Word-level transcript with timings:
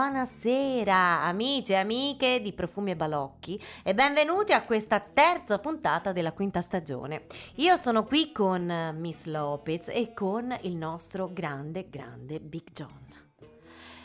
Buonasera 0.00 1.24
amici 1.24 1.72
e 1.72 1.76
amiche 1.76 2.40
di 2.40 2.54
Profumi 2.54 2.92
e 2.92 2.96
Balocchi 2.96 3.62
e 3.84 3.94
benvenuti 3.94 4.54
a 4.54 4.62
questa 4.62 4.98
terza 4.98 5.58
puntata 5.58 6.12
della 6.12 6.32
quinta 6.32 6.62
stagione. 6.62 7.26
Io 7.56 7.76
sono 7.76 8.04
qui 8.04 8.32
con 8.32 8.70
eh, 8.70 8.92
Miss 8.92 9.26
Lopez 9.26 9.88
e 9.88 10.14
con 10.14 10.56
il 10.62 10.74
nostro 10.74 11.28
grande, 11.30 11.90
grande 11.90 12.40
Big 12.40 12.70
John. 12.72 13.14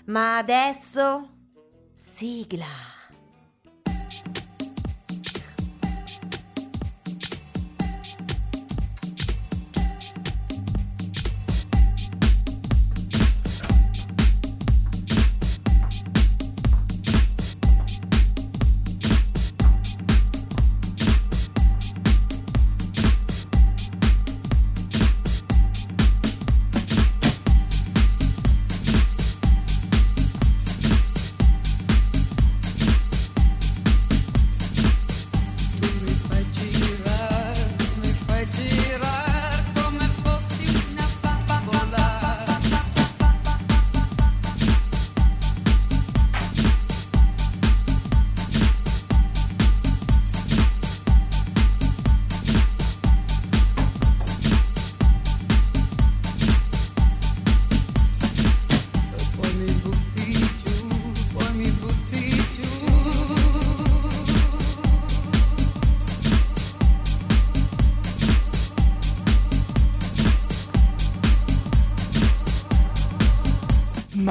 Ma 0.07 0.35
adesso 0.35 1.29
sigla. 1.93 2.65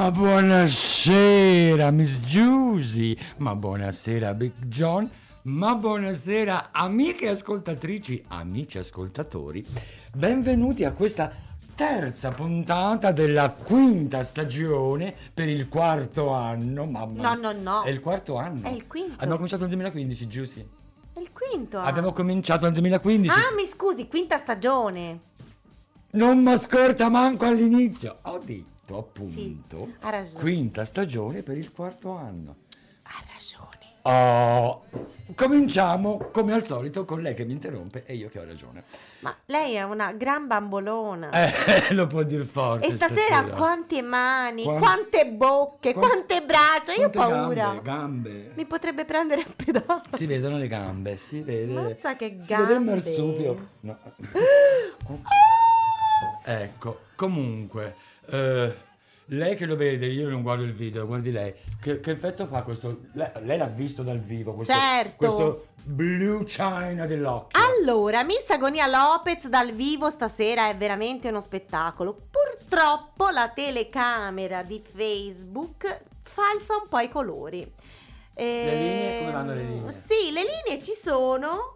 Ma 0.05 0.11
buonasera 0.11 1.89
Miss 1.89 2.19
Giusy, 2.19 3.17
ma 3.37 3.55
buonasera 3.55 4.35
Big 4.35 4.51
John, 4.67 5.09
ma 5.45 5.73
buonasera 5.73 6.69
amiche 6.71 7.29
ascoltatrici, 7.29 8.23
amici 8.27 8.77
ascoltatori. 8.77 9.65
Benvenuti 10.15 10.83
a 10.83 10.91
questa 10.91 11.31
terza 11.73 12.29
puntata 12.29 13.11
della 13.11 13.49
quinta 13.49 14.23
stagione 14.23 15.11
per 15.33 15.49
il 15.49 15.67
quarto 15.69 16.29
anno. 16.29 16.85
Mamma 16.85 17.33
No, 17.33 17.51
no, 17.51 17.59
no. 17.59 17.81
È 17.81 17.89
il 17.89 17.99
quarto 17.99 18.35
anno. 18.35 18.61
È 18.67 18.69
il 18.69 18.85
quinto. 18.85 19.15
Abbiamo 19.15 19.37
cominciato 19.37 19.61
nel 19.61 19.71
2015, 19.71 20.27
Giusy. 20.27 20.67
È 21.13 21.19
il 21.19 21.31
quinto. 21.33 21.79
Abbiamo 21.79 22.13
cominciato 22.13 22.65
nel 22.65 22.73
2015. 22.73 23.35
Ah, 23.35 23.55
mi 23.55 23.65
scusi, 23.65 24.07
quinta 24.07 24.37
stagione. 24.37 25.19
Non 26.11 26.43
mi 26.43 26.51
ascolta 26.51 27.09
manco 27.09 27.45
all'inizio. 27.45 28.19
Ho 28.21 28.37
detto 28.85 28.97
appunto. 28.97 29.89
ha 30.01 30.09
ragione. 30.11 30.39
Quinta 30.39 30.85
stagione 30.85 31.41
per 31.41 31.57
il 31.57 31.71
quarto 31.71 32.11
anno. 32.11 32.55
Ha 33.03 33.23
ragione. 33.33 33.83
Oh, 34.07 34.85
cominciamo 35.33 36.29
come 36.31 36.53
al 36.53 36.63
solito 36.63 37.05
con 37.05 37.23
lei 37.23 37.33
che 37.33 37.43
mi 37.43 37.53
interrompe 37.53 38.03
e 38.05 38.13
io 38.13 38.29
che 38.29 38.37
ho 38.37 38.45
ragione. 38.45 38.83
Ma 39.21 39.35
lei 39.45 39.73
è 39.73 39.81
una 39.81 40.13
gran 40.13 40.45
bambolona. 40.45 41.31
Eh, 41.31 41.89
lo 41.95 42.05
può 42.05 42.21
dir 42.21 42.43
forte. 42.45 42.85
E 42.85 42.91
stasera 42.91 43.41
quante 43.45 44.03
mani, 44.03 44.61
Quan- 44.61 44.77
quante 44.79 45.25
bocche, 45.25 45.93
Quan- 45.93 46.07
quante 46.07 46.43
braccia, 46.43 46.93
io 46.93 47.07
ho 47.07 47.09
Quante 47.09 47.17
paura. 47.17 47.79
Gambe, 47.81 47.81
gambe. 47.81 48.51
Mi 48.53 48.65
potrebbe 48.65 49.05
prendere 49.05 49.41
a 49.41 49.47
pedate. 49.55 50.17
Si 50.17 50.27
vedono 50.27 50.57
le 50.59 50.67
gambe, 50.67 51.17
si 51.17 51.41
vede. 51.41 51.73
Mazza 51.73 52.15
che 52.15 52.37
Si 52.39 52.53
vede 52.53 52.73
il 52.73 52.83
gambe. 52.85 52.91
marsupio. 52.91 53.67
No. 53.79 53.97
ecco, 56.45 56.99
comunque, 57.15 57.95
eh, 58.29 58.75
lei 59.29 59.55
che 59.55 59.65
lo 59.65 59.75
vede, 59.75 60.05
io 60.05 60.29
non 60.29 60.41
guardo 60.43 60.63
il 60.63 60.73
video, 60.73 61.05
guardi 61.05 61.31
lei. 61.31 61.53
Che, 61.81 61.99
che 61.99 62.11
effetto 62.11 62.45
fa 62.45 62.61
questo? 62.61 63.01
Lei, 63.13 63.29
lei 63.41 63.57
l'ha 63.57 63.65
visto 63.65 64.03
dal 64.03 64.19
vivo, 64.19 64.53
questo, 64.53 64.73
Certo. 64.73 65.15
questo 65.17 65.67
blue 65.83 66.43
china 66.45 67.05
dell'occhio. 67.05 67.59
Allora, 67.63 68.23
Miss 68.23 68.49
Agonia 68.49 68.87
Lopez 68.87 69.47
dal 69.47 69.71
vivo 69.71 70.09
stasera 70.09 70.69
è 70.69 70.75
veramente 70.75 71.29
uno 71.29 71.41
spettacolo. 71.41 72.15
Purtroppo 72.29 73.29
la 73.29 73.49
telecamera 73.49 74.61
di 74.61 74.81
Facebook 74.83 76.03
falsa 76.21 76.75
un 76.75 76.87
po' 76.87 76.99
i 76.99 77.09
colori. 77.09 77.73
Le 78.37 78.43
linee, 78.75 79.19
come 79.19 79.31
vanno 79.31 79.53
le 79.53 79.63
linee? 79.63 79.91
Sì, 79.91 80.31
le 80.31 80.41
linee 80.43 80.83
ci 80.83 80.93
sono, 80.93 81.75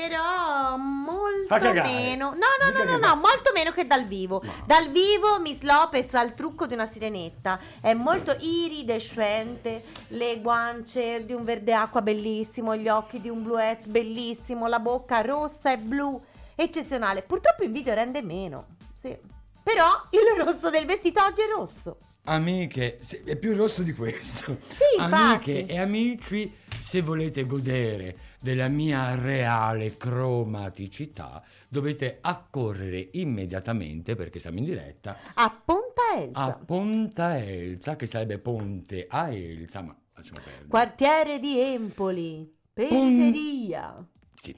però 0.00 0.76
molto 0.76 1.56
meno. 1.72 2.30
No, 2.30 2.36
no, 2.60 2.66
Dica 2.70 2.84
no, 2.84 2.90
no, 2.90 2.98
no, 2.98 3.06
fa- 3.06 3.14
molto 3.14 3.50
meno 3.54 3.70
che 3.70 3.86
dal 3.86 4.04
vivo. 4.04 4.42
Ma- 4.44 4.52
Dal 4.66 4.90
vivo 4.90 5.40
Miss 5.40 5.62
Lopez 5.62 6.12
ha 6.14 6.22
il 6.22 6.34
trucco 6.34 6.66
di 6.66 6.74
una 6.74 6.84
sirenetta, 6.84 7.58
è 7.80 7.94
molto 7.94 8.36
iridescente, 8.38 9.82
le 10.08 10.40
guance 10.42 11.24
di 11.24 11.32
un 11.32 11.44
verde 11.44 11.72
acqua 11.72 12.02
bellissimo, 12.02 12.76
gli 12.76 12.88
occhi 12.88 13.20
di 13.22 13.30
un 13.30 13.42
bluette 13.42 13.88
bellissimo, 13.88 14.66
la 14.66 14.80
bocca 14.80 15.22
rossa 15.22 15.72
e 15.72 15.78
blu, 15.78 16.22
eccezionale. 16.54 17.22
Purtroppo 17.22 17.62
il 17.64 17.70
video 17.72 17.94
rende 17.94 18.20
meno, 18.22 18.66
sì. 18.92 19.16
Però 19.62 19.86
il 20.10 20.44
rosso 20.44 20.68
del 20.68 20.84
vestito 20.84 21.22
oggi 21.24 21.40
è 21.40 21.46
rosso. 21.48 21.98
Amiche, 22.28 22.98
è 23.24 23.36
più 23.36 23.56
rosso 23.56 23.82
di 23.82 23.94
questo. 23.94 24.56
Sì, 24.68 24.98
Amiche 25.00 25.50
infatti. 25.52 25.66
e 25.72 25.78
amici, 25.78 26.52
se 26.80 27.00
volete 27.00 27.46
godere 27.46 28.16
della 28.40 28.68
mia 28.68 29.14
reale 29.14 29.96
cromaticità, 29.96 31.42
dovete 31.68 32.18
accorrere 32.20 33.08
immediatamente, 33.12 34.14
perché 34.14 34.38
siamo 34.38 34.58
in 34.58 34.64
diretta, 34.64 35.16
A 35.34 35.50
Ponta 35.64 36.02
Elsa. 36.16 36.40
a 36.44 36.52
Ponta 36.54 37.38
Elsa, 37.38 37.96
che 37.96 38.06
sarebbe 38.06 38.38
Ponte 38.38 39.06
a 39.08 39.30
Elsa, 39.32 39.82
ma 39.82 39.96
lasciamo 40.14 40.40
perdere. 40.42 40.68
Quartiere 40.68 41.38
di 41.40 41.58
Empoli, 41.60 42.54
periferia. 42.72 44.06
Sì. 44.34 44.54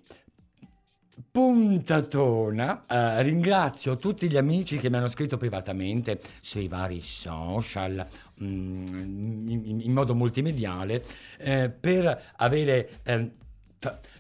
Puntatona, 1.31 2.85
Eh, 2.87 3.23
ringrazio 3.23 3.97
tutti 3.97 4.31
gli 4.31 4.37
amici 4.37 4.79
che 4.79 4.89
mi 4.89 4.97
hanno 4.97 5.09
scritto 5.09 5.37
privatamente 5.37 6.21
sui 6.41 6.69
vari 6.69 7.01
social, 7.01 8.07
mm, 8.43 9.49
in, 9.49 9.81
in- 9.83 9.93
modo 9.93 10.15
multimediale, 10.15 11.03
eh, 11.39 11.71
per 11.71 12.33
avere 12.37 13.01
t- 13.03 13.31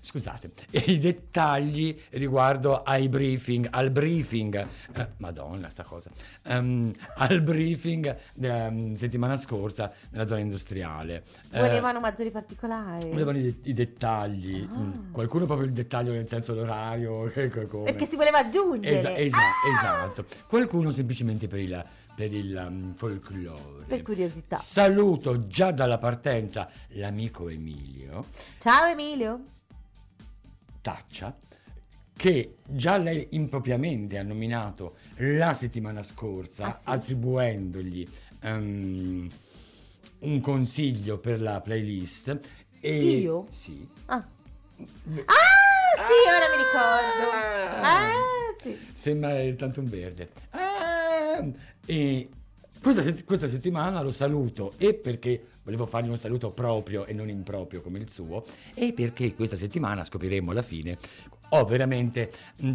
scusate, 0.00 0.50
i 0.86 0.98
dettagli 0.98 2.00
riguardo 2.10 2.82
ai 2.82 3.08
briefing, 3.08 3.66
al 3.70 3.90
briefing, 3.90 4.66
eh, 4.94 5.08
madonna 5.18 5.68
sta 5.68 5.82
cosa, 5.82 6.10
Ehm, 6.44 6.92
al 7.16 7.40
briefing 7.42 8.16
della 8.34 8.70
mm, 8.70 8.94
settimana 8.94 9.36
scorsa 9.36 9.92
nella 10.10 10.26
zona 10.26 10.40
industriale. 10.40 11.24
Eh, 11.50 11.58
Volevano 11.60 11.98
maggiori 12.00 12.30
particolari. 12.30 13.08
volevano 13.10 13.38
i, 13.38 13.42
de- 13.42 13.56
i 13.70 13.72
dettagli, 13.72 14.66
Ah. 14.70 14.78
mm, 14.78 15.12
qualcuno 15.12 15.46
proprio 15.46 15.66
il 15.66 15.72
dettaglio 15.72 16.12
nel 16.12 16.28
senso 16.28 16.54
l'orario, 16.54 17.30
come. 17.68 17.84
Perché 17.84 18.06
si 18.06 18.16
voleva 18.16 18.38
aggiungere. 18.38 18.96
Esa- 18.96 19.16
esa- 19.16 19.36
Ah! 19.38 19.76
Esatto, 19.76 20.24
qualcuno 20.46 20.90
semplicemente 20.92 21.48
per 21.48 21.58
il, 21.58 21.84
per 22.18 22.32
il 22.32 22.52
um, 22.68 22.94
folklore. 22.96 23.84
Per 23.86 24.02
curiosità. 24.02 24.56
Saluto 24.56 25.46
già 25.46 25.70
dalla 25.70 25.98
partenza 25.98 26.68
l'amico 26.88 27.48
Emilio 27.48 28.24
Ciao 28.58 28.86
Emilio. 28.86 29.40
Taccia, 30.80 31.38
che 32.16 32.56
già 32.66 32.96
lei 32.98 33.28
impropriamente 33.30 34.18
ha 34.18 34.24
nominato 34.24 34.96
la 35.18 35.52
settimana 35.52 36.02
scorsa, 36.02 36.66
Ah, 36.66 36.72
sì? 36.72 36.82
attribuendogli 36.86 38.08
um, 38.42 39.28
un 40.20 40.40
consiglio 40.40 41.18
per 41.18 41.40
la 41.40 41.60
playlist. 41.60 42.36
E, 42.80 43.00
Io? 43.00 43.46
Sì. 43.50 43.86
Ah. 44.06 44.16
Ah, 44.16 44.24
sì, 44.76 46.28
ora 46.34 46.48
mi 46.50 46.56
ricordo. 46.64 47.80
Ah, 47.80 48.10
sì. 48.60 48.76
Sembra 48.92 49.40
il 49.40 49.54
tantum 49.54 49.84
verde. 49.86 50.30
Ah, 50.50 50.67
e 51.84 52.28
questa, 52.80 53.02
questa 53.24 53.48
settimana 53.48 54.02
lo 54.02 54.10
saluto 54.10 54.74
e 54.78 54.94
perché 54.94 55.40
volevo 55.68 55.84
fargli 55.84 56.08
un 56.08 56.16
saluto 56.16 56.50
proprio 56.50 57.04
e 57.04 57.12
non 57.12 57.28
improprio 57.28 57.82
come 57.82 57.98
il 57.98 58.10
suo, 58.10 58.44
e 58.72 58.94
perché 58.94 59.34
questa 59.34 59.56
settimana 59.56 60.02
scopriremo 60.04 60.50
alla 60.52 60.62
fine. 60.62 60.96
Ho 61.50 61.64
veramente 61.64 62.30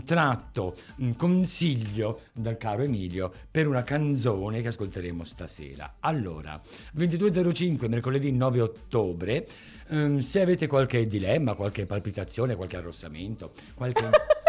tratto 0.06 0.75
un 0.98 1.15
consiglio 1.15 2.21
dal 2.33 2.57
caro 2.57 2.83
Emilio 2.83 3.31
per 3.50 3.68
una 3.68 3.83
canzone 3.83 4.62
che 4.62 4.68
ascolteremo 4.68 5.24
stasera. 5.24 5.95
Allora, 6.01 6.60
22.05, 6.98 7.88
mercoledì 7.88 8.31
9 8.31 8.62
ottobre. 8.62 9.48
ehm, 9.88 10.19
se 10.19 10.42
avete 10.42 10.68
qualche 10.68 11.07
dilemma, 11.07 11.54
qualche 11.56 11.86
palpitazione, 11.86 12.56
qualche 12.56 12.77
arrossamento, 12.77 13.54
qualche. 13.75 14.10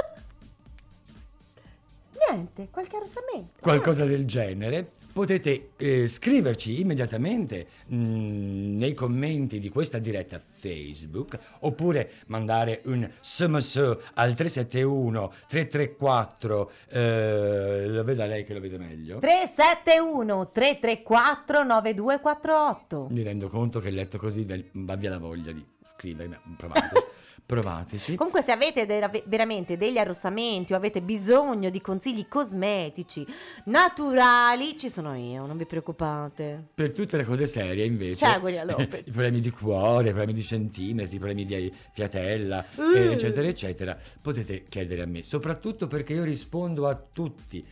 Niente, 2.30 2.68
qualche 2.70 2.96
arrossamento. 2.96 3.60
qualcosa 3.60 4.04
del 4.04 4.24
genere, 4.26 4.90
potete 5.14 5.70
eh, 5.76 6.08
scriverci 6.08 6.80
immediatamente 6.80 7.68
mm, 7.92 8.76
nei 8.76 8.94
commenti 8.94 9.60
di 9.60 9.68
questa 9.68 9.98
diretta 9.98 10.40
Facebook 10.40 11.38
oppure 11.60 12.10
mandare 12.26 12.82
un 12.86 13.08
sms 13.20 13.76
al 14.14 14.34
371 14.34 15.32
334 15.46 16.70
eh, 16.88 17.86
lo 17.86 18.02
veda 18.02 18.26
lei 18.26 18.44
che 18.44 18.54
lo 18.54 18.60
vede 18.60 18.76
meglio 18.76 19.20
371 19.20 20.50
334 20.50 21.62
9248. 21.62 23.06
mi 23.10 23.22
rendo 23.22 23.48
conto 23.48 23.78
che 23.78 23.90
letto 23.90 24.18
così 24.18 24.44
va 24.72 24.96
via 24.96 25.10
la 25.10 25.18
voglia 25.18 25.52
di 25.52 25.64
scrivere 25.84 26.40
provate, 26.56 27.06
provateci 27.46 28.14
Comunque 28.16 28.42
se 28.42 28.52
avete 28.52 28.86
de- 28.86 29.22
veramente 29.26 29.76
degli 29.76 29.98
arrossamenti 29.98 30.72
o 30.72 30.76
avete 30.76 31.02
bisogno 31.02 31.70
di 31.70 31.80
consigli 31.80 32.26
cosmetici 32.26 33.26
naturali, 33.66 34.78
ci 34.78 34.88
sono 34.88 35.14
io, 35.14 35.46
non 35.46 35.56
vi 35.56 35.66
preoccupate. 35.66 36.68
Per 36.74 36.92
tutte 36.92 37.16
le 37.16 37.24
cose 37.24 37.46
serie, 37.46 37.84
invece, 37.84 38.24
i 38.34 39.10
problemi 39.10 39.40
di 39.40 39.50
cuore, 39.50 40.04
i 40.08 40.12
problemi 40.12 40.32
di 40.32 40.42
centimetri, 40.42 41.16
i 41.16 41.18
problemi 41.18 41.44
di 41.44 41.72
fiatella, 41.92 42.64
Uh. 42.76 42.96
eh, 42.96 43.12
eccetera, 43.12 43.46
eccetera, 43.46 43.96
potete 44.20 44.64
chiedere 44.68 45.02
a 45.02 45.06
me, 45.06 45.22
soprattutto 45.22 45.86
perché 45.86 46.14
io 46.14 46.24
rispondo 46.24 46.88
a 46.88 47.00
tutti. 47.12 47.64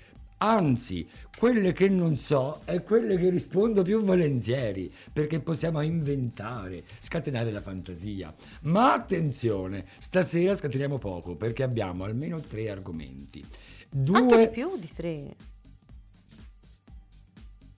Anzi, 0.45 1.09
quelle 1.39 1.73
che 1.73 1.89
non 1.89 2.17
so 2.17 2.63
è 2.65 2.83
quelle 2.83 3.17
che 3.17 3.31
rispondo 3.31 3.83
più 3.83 4.03
volentieri, 4.03 4.93
perché 5.13 5.39
possiamo 5.39 5.81
inventare, 5.83 6.83
scatenare 6.99 7.53
la 7.53 7.61
fantasia. 7.61 8.35
Ma 8.63 8.93
attenzione, 8.93 9.87
stasera 10.01 10.57
scateniamo 10.57 10.99
poco, 10.99 11.37
perché 11.37 11.63
abbiamo 11.63 12.03
almeno 12.03 12.41
tre 12.41 12.71
argomenti. 12.71 13.45
Due 13.89 14.19
Anche 14.19 14.39
di 14.39 14.49
più 14.49 14.77
di 14.77 14.91
tre. 14.93 15.37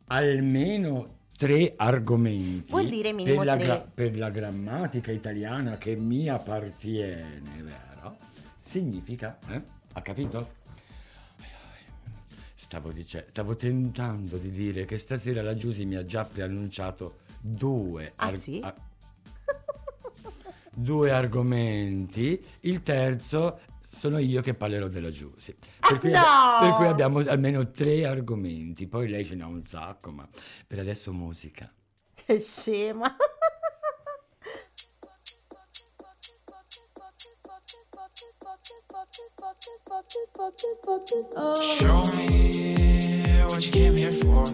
almeno 0.06 1.16
tre 1.36 1.74
argomenti 1.76 2.70
Vuol 2.70 2.88
dire 2.88 3.12
minimo 3.12 3.42
per, 3.42 3.46
la 3.46 3.56
tre. 3.58 3.90
per 3.92 4.16
la 4.16 4.30
grammatica 4.30 5.12
italiana 5.12 5.76
che 5.76 5.96
mi 5.96 6.28
appartiene, 6.28 7.62
vero? 7.62 8.16
Significa, 8.56 9.38
eh? 9.50 9.60
Ha 9.92 10.00
capito? 10.00 10.62
Stavo, 12.56 12.92
dice- 12.92 13.26
stavo 13.28 13.56
tentando 13.56 14.36
di 14.38 14.50
dire 14.50 14.84
che 14.84 14.96
stasera 14.96 15.42
la 15.42 15.54
Giusy 15.54 15.84
mi 15.84 15.96
ha 15.96 16.04
già 16.04 16.24
preannunciato 16.24 17.16
due, 17.40 18.12
Ah, 18.16 18.30
sì? 18.30 18.62
due 20.72 21.10
argomenti. 21.10 22.42
Il 22.60 22.82
terzo 22.82 23.60
sono 23.84 24.18
io 24.18 24.40
che 24.40 24.54
parlerò 24.54 24.88
della 24.88 25.10
Giusy. 25.10 25.54
Ah, 25.80 25.88
Per, 25.88 25.98
cui 25.98 26.10
no! 26.10 26.20
per 26.60 26.74
cui 26.74 26.86
abbiamo 26.86 27.18
almeno 27.20 27.70
tre 27.70 28.06
argomenti. 28.06 28.86
Poi 28.86 29.08
lei 29.08 29.24
ce 29.24 29.34
n'ha 29.34 29.46
un 29.46 29.64
sacco, 29.66 30.10
ma 30.10 30.26
per 30.66 30.78
adesso 30.78 31.12
musica. 31.12 31.70
Che 32.14 32.40
scema. 32.40 33.14
Show 40.14 42.04
me 42.14 43.42
what 43.48 43.66
you 43.66 43.72
came 43.72 43.96
here 43.96 44.12
for. 44.12 44.44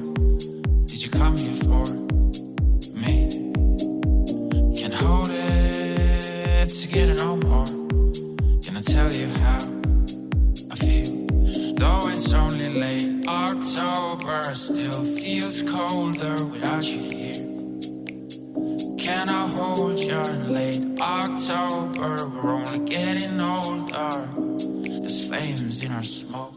Did 0.86 1.02
you 1.02 1.10
come 1.10 1.36
here 1.36 1.52
for 1.52 1.84
me? 2.94 3.52
Can't 4.74 4.94
hold 4.94 5.28
it 5.28 6.70
together 6.70 7.12
no 7.12 7.36
more. 7.36 7.66
Can 8.62 8.78
I 8.78 8.80
tell 8.80 9.12
you 9.12 9.28
how 9.28 9.58
I 10.70 10.76
feel? 10.76 11.26
Though 11.74 12.08
it's 12.08 12.32
only 12.32 12.70
late 12.70 13.28
October, 13.28 14.54
still 14.54 15.04
feels 15.04 15.62
colder 15.62 16.42
without 16.46 16.84
you 16.84 17.00
here. 17.00 17.34
Can 18.96 19.28
I 19.28 19.46
hold 19.46 19.98
you 19.98 20.20
in 20.20 20.54
late 20.54 21.00
October? 21.02 22.26
We're 22.28 22.54
only 22.54 22.78
getting 22.88 23.39
in 25.82 25.92
our 25.92 26.02
smoke. 26.02 26.49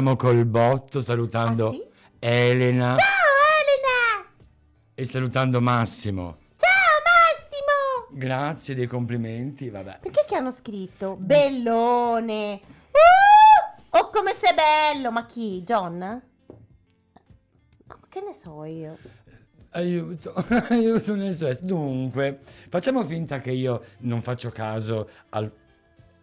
Cominciamo 0.00 0.16
col 0.16 0.46
botto 0.46 1.02
salutando 1.02 1.68
Ah, 1.68 1.72
sì? 1.72 1.84
Elena 2.20 2.94
Ciao 2.94 3.04
Elena! 3.60 4.30
e 4.94 5.04
salutando 5.04 5.60
Massimo. 5.60 6.38
Ciao 6.56 6.70
Massimo! 7.04 8.18
Grazie 8.18 8.74
dei 8.74 8.86
complimenti, 8.86 9.68
vabbè. 9.68 9.98
Perché 10.00 10.24
che 10.26 10.36
hanno 10.36 10.52
scritto? 10.52 11.16
Bellone! 11.18 12.60
Uh! 12.90 13.98
Oh, 13.98 14.08
come 14.08 14.32
sei 14.32 14.54
bello! 14.54 15.10
Ma 15.10 15.26
chi? 15.26 15.62
John? 15.64 16.22
Che 18.08 18.20
ne 18.22 18.32
so 18.32 18.64
io? 18.64 18.96
Aiuto, 19.72 20.32
aiuto 20.70 21.14
nel 21.14 21.34
SOS. 21.34 21.60
Dunque, 21.60 22.38
facciamo 22.70 23.04
finta 23.04 23.38
che 23.40 23.50
io 23.50 23.82
non 23.98 24.22
faccio 24.22 24.48
caso 24.48 25.10
al- 25.28 25.52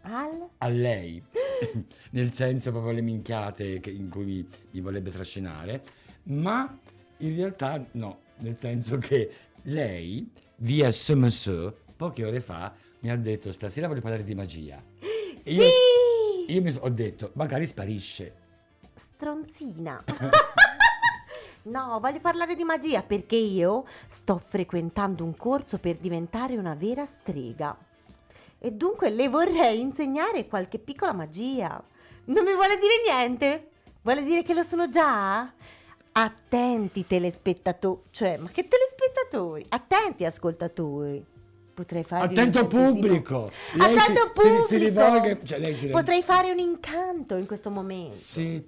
Al? 0.02 0.48
a 0.58 0.68
lei, 0.68 1.24
nel 2.12 2.34
senso 2.34 2.72
proprio 2.72 2.92
le 2.94 3.02
minchiate 3.02 3.80
che- 3.80 3.92
in 3.92 4.10
cui 4.10 4.26
mi, 4.26 4.48
mi 4.72 4.82
vorrebbe 4.82 5.10
trascinare, 5.12 5.84
ma 6.24 6.78
in 7.18 7.36
realtà 7.36 7.84
no, 7.94 8.20
nel 8.40 8.58
senso 8.58 8.98
che 8.98 9.32
lei, 9.64 10.30
via 10.58 10.92
SMS, 10.92 11.74
poche 11.96 12.24
ore 12.26 12.40
fa, 12.40 12.74
mi 13.00 13.10
ha 13.10 13.16
detto 13.18 13.52
stasera 13.52 13.88
voglio 13.88 14.02
parlare 14.02 14.24
di 14.24 14.36
magia. 14.36 14.82
E 15.44 15.54
io, 15.54 15.62
Sì! 15.62 16.54
io 16.54 16.62
mi 16.62 16.76
ho 16.80 16.90
detto, 16.90 17.32
magari 17.34 17.66
sparisce. 17.66 18.34
Stronzina. 18.96 20.04
No, 21.64 22.00
voglio 22.00 22.22
parlare 22.22 22.56
di 22.56 22.64
magia 22.64 23.02
perché 23.04 23.36
io 23.36 23.86
sto 24.08 24.38
frequentando 24.38 25.26
un 25.26 25.36
corso 25.36 25.80
per 25.80 25.98
diventare 25.98 26.56
una 26.56 26.76
vera 26.76 27.06
strega. 27.06 27.78
E 28.68 28.72
dunque 28.74 29.10
le 29.10 29.30
vorrei 29.30 29.80
insegnare 29.80 30.46
qualche 30.46 30.78
piccola 30.78 31.14
magia. 31.14 31.82
Non 32.26 32.44
mi 32.44 32.52
vuole 32.54 32.78
dire 32.78 32.96
niente? 33.06 33.70
Vuole 34.02 34.24
dire 34.24 34.44
che 34.44 34.54
lo 34.54 34.62
sono 34.64 34.90
già? 34.90 35.50
Attenti 36.12 37.08
telespettatori, 37.08 38.02
cioè, 38.12 38.36
ma 38.36 38.50
che 38.50 38.68
telespettatori? 38.68 39.66
Attenti 39.70 40.26
ascoltatori. 40.26 41.24
Potrei 41.74 42.04
fare 42.04 42.26
Attento 42.26 42.60
un 42.64 42.68
pubblico! 42.68 43.52
Lei 43.76 43.94
si- 43.94 44.00
Attento 44.00 44.32
si- 44.34 44.42
si 44.42 44.58
pubblico! 44.58 44.76
rivolge- 44.78 45.40
cioè, 45.46 45.60
lei 45.60 45.74
si- 45.76 45.88
Potrei 45.88 46.22
fare 46.22 46.52
un 46.52 46.60
incanto 46.60 47.36
in 47.38 47.46
questo 47.46 47.70
momento. 47.70 48.16
Sì, 48.16 48.62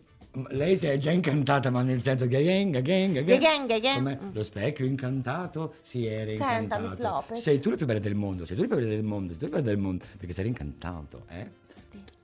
lei 0.49 0.77
si 0.77 0.85
è 0.87 0.97
già 0.97 1.11
incantata, 1.11 1.69
ma 1.71 1.81
nel 1.81 2.01
senso 2.03 2.27
che 2.27 2.43
gang, 2.43 2.81
gang, 2.81 3.23
Gang, 3.23 3.79
gang. 3.79 3.95
Come 3.95 4.19
lo 4.31 4.43
specchio 4.43 4.85
incantato 4.85 5.75
si 5.81 6.05
era 6.05 6.29
Senta, 6.29 6.51
incantato. 6.59 6.81
Miss 6.83 6.99
Lopez. 6.99 7.39
Sei 7.39 7.59
tu 7.59 7.69
la 7.71 7.75
più 7.75 7.85
bella 7.85 7.99
del 7.99 8.15
mondo, 8.15 8.45
sei 8.45 8.55
tu 8.55 8.61
la 8.61 8.67
più 8.67 8.77
bella 8.77 8.89
del 8.89 9.03
mondo, 9.03 9.33
sei 9.33 9.37
tu 9.39 9.45
la 9.45 9.51
più 9.51 9.61
bella 9.61 9.73
del 9.75 9.83
mondo, 9.83 10.05
perché 10.17 10.33
sei 10.33 10.47
incantato, 10.47 11.23
eh? 11.29 11.49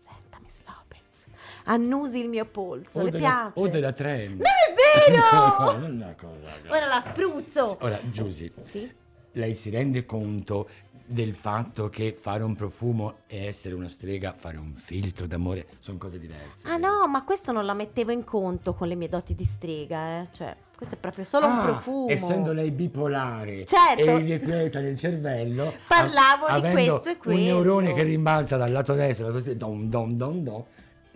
Senta, 0.04 0.38
Miss 0.44 0.54
Lopez, 0.66 1.26
annusi 1.64 2.20
il 2.20 2.30
mio 2.30 2.46
polso, 2.46 3.02
le 3.04 3.10
della, 3.10 3.52
piace? 3.54 3.60
o 3.60 3.68
della 3.68 3.92
trend. 3.92 4.42
Non 4.42 4.46
è 4.46 5.10
vero! 5.12 5.72
non 5.80 5.84
è 5.84 5.90
una 5.90 6.16
cosa. 6.16 6.48
Ora 6.68 6.86
la 6.88 7.04
spruzzo. 7.06 7.78
Ora, 7.82 8.00
Giusy, 8.12 8.52
Sì? 8.64 8.90
lei 9.34 9.54
si 9.56 9.70
rende 9.70 10.06
conto 10.06 10.70
del 11.08 11.34
fatto 11.36 11.90
che 11.90 12.14
fare 12.14 12.44
un 12.44 12.56
profumo 12.56 13.18
e 13.28 13.46
essere 13.46 13.76
una 13.76 13.88
strega, 13.90 14.34
fare 14.34 14.58
un 14.58 14.74
filtro 14.76 15.28
d'amore, 15.28 15.68
sono 15.80 15.98
cose 15.98 16.20
diverse. 16.20 16.68
Ah 16.68 16.78
no, 16.78 17.08
ma 17.08 17.24
questo 17.24 17.52
non 17.52 17.66
la 17.66 17.74
mettevo 17.74 18.12
in 18.12 18.24
conto 18.24 18.74
con 18.74 18.88
le 18.88 18.96
mie 18.96 19.08
doti 19.10 19.36
di 19.36 19.44
strega, 19.46 20.22
eh. 20.22 20.28
Cioè, 20.32 20.56
questo 20.76 20.96
è 20.96 20.98
proprio 20.98 21.24
solo 21.24 21.46
un 21.46 21.60
Ah, 21.60 21.64
profumo. 21.64 22.10
Essendo 22.10 22.52
lei 22.54 22.72
bipolare 22.72 23.66
Certo. 23.66 24.02
e 24.02 24.16
irrequieta 24.18 24.80
nel 24.80 24.98
cervello, 24.98 25.74
Parlavo 25.88 26.46
a- 26.46 26.60
di 26.60 26.72
questo 26.72 27.10
e 27.10 27.12
Un 27.12 27.18
quello. 27.20 27.40
neurone 27.40 27.94
che 27.94 28.04
rimbalza 28.04 28.58
dal 28.58 28.72
lato 28.72 28.94
destro, 28.94 29.28
lato 29.28 29.42
sinistro, 29.42 29.68
dom, 29.68 29.84
dom, 29.90 30.14
dom, 30.14 30.40
dom, 30.44 30.64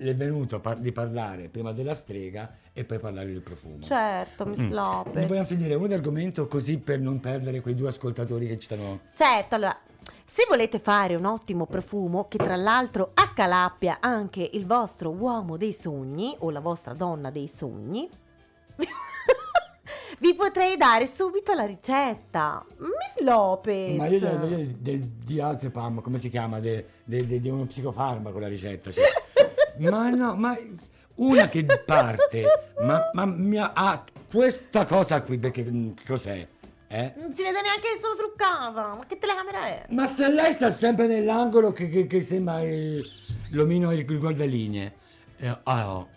le 0.02 0.12
è 0.12 0.16
venuto 0.16 0.60
par- 0.62 0.78
di 0.80 0.92
parlare 0.94 1.50
prima 1.50 1.74
della 1.74 1.94
strega 1.94 2.50
e 2.80 2.86
poi 2.86 2.98
parlare 2.98 3.28
del 3.30 3.42
profumo. 3.42 3.82
Certo, 3.82 4.46
Miss 4.46 4.60
Mm. 4.60 4.72
Lopez. 4.72 5.28
Vogliamo 5.28 5.46
finire 5.46 5.76
un 5.76 5.92
argomento 5.92 6.48
così 6.48 6.78
per 6.78 7.00
non 7.02 7.20
perdere 7.20 7.60
quei 7.60 7.76
due 7.76 7.90
ascoltatori 7.90 8.48
che 8.48 8.58
ci 8.58 8.66
stanno. 8.68 9.00
Certo, 9.14 9.56
allora, 9.56 9.78
se 10.24 10.46
volete 10.48 10.80
fare 10.80 11.16
un 11.16 11.26
ottimo 11.26 11.66
profumo 11.66 12.30
che 12.30 12.38
tra 12.38 12.56
l'altro 12.56 13.12
accalappia 13.16 13.98
anche 14.00 14.50
il 14.54 14.66
vostro 14.66 15.10
uomo 15.12 15.58
dei 15.58 15.74
sogni 15.74 16.34
o 16.40 16.50
la 16.52 16.62
vostra 16.62 16.94
donna 16.94 17.30
dei 17.32 17.50
sogni, 17.54 18.08
vi 20.20 20.34
potrei 20.36 20.78
dare 20.78 21.06
subito 21.06 21.54
la 21.54 21.66
ricetta. 21.66 22.64
Miss 22.78 23.26
Lopez. 23.26 23.98
Ma 23.98 24.08
io 24.08 24.20
del, 24.20 24.52
io 24.52 24.76
del 24.80 25.00
diazepam, 25.02 26.00
come 26.02 26.18
si 26.18 26.30
chiama? 26.30 26.62
De- 26.62 26.86
de- 27.04 27.28
de- 27.28 27.42
di 27.42 27.50
uno 27.50 27.66
psicofarmaco 27.66 28.40
la 28.40 28.48
ricetta. 28.48 28.90
cioè. 28.90 29.04
ma 29.90 30.10
no, 30.10 30.36
ma 30.36 30.58
una 31.20 31.48
che 31.48 31.66
parte, 31.86 32.44
ma, 32.82 33.10
ma 33.14 33.26
mi 33.26 33.58
ha 33.58 33.72
ha 33.74 34.04
questa 34.30 34.86
cosa 34.86 35.22
qui, 35.22 35.38
perché 35.38 35.94
cos'è? 36.06 36.48
Eh? 36.92 37.14
Non 37.18 37.34
si 37.34 37.44
vede 37.44 37.62
neanche 37.62 37.92
che 37.94 37.98
sono 37.98 38.16
truccata. 38.16 38.96
Ma 38.96 39.06
che 39.08 39.18
telecamera 39.18 39.66
è? 39.66 39.86
Ma 39.90 40.08
se 40.08 40.32
lei 40.32 40.52
sta 40.54 40.70
sempre 40.70 41.08
nell'angolo 41.08 41.72
che, 41.72 41.88
che- 41.90 42.08
che 42.08 42.22
sembra 42.22 42.62
il- 42.64 43.08
l'omino 43.52 43.92
il, 43.92 44.00
il 44.00 44.20
guardalinee, 44.20 44.94
eh, 45.38 45.58
ah, 45.64 45.96
oh. 45.96 46.08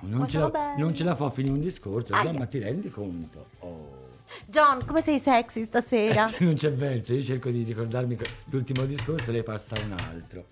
non, 0.00 0.26
ce 0.26 0.38
la, 0.38 0.74
non 0.76 0.94
ce 0.94 1.04
la 1.04 1.14
fa 1.14 1.26
a 1.26 1.30
finire 1.30 1.54
un 1.54 1.60
discorso, 1.60 2.12
Aia. 2.12 2.32
già, 2.32 2.38
ma 2.38 2.46
ti 2.46 2.58
rendi 2.58 2.90
conto? 2.90 3.46
Oh. 3.60 4.00
John, 4.46 4.84
come 4.84 5.00
sei 5.00 5.18
sexy 5.18 5.64
stasera? 5.64 6.28
non 6.40 6.54
c'è 6.54 6.72
verso, 6.72 7.14
io 7.14 7.22
cerco 7.22 7.50
di 7.50 7.62
ricordarmi 7.62 8.18
l'ultimo 8.46 8.84
discorso 8.84 9.30
e 9.30 9.32
lei 9.32 9.42
passa 9.42 9.76
un 9.80 9.92
altro. 9.92 10.46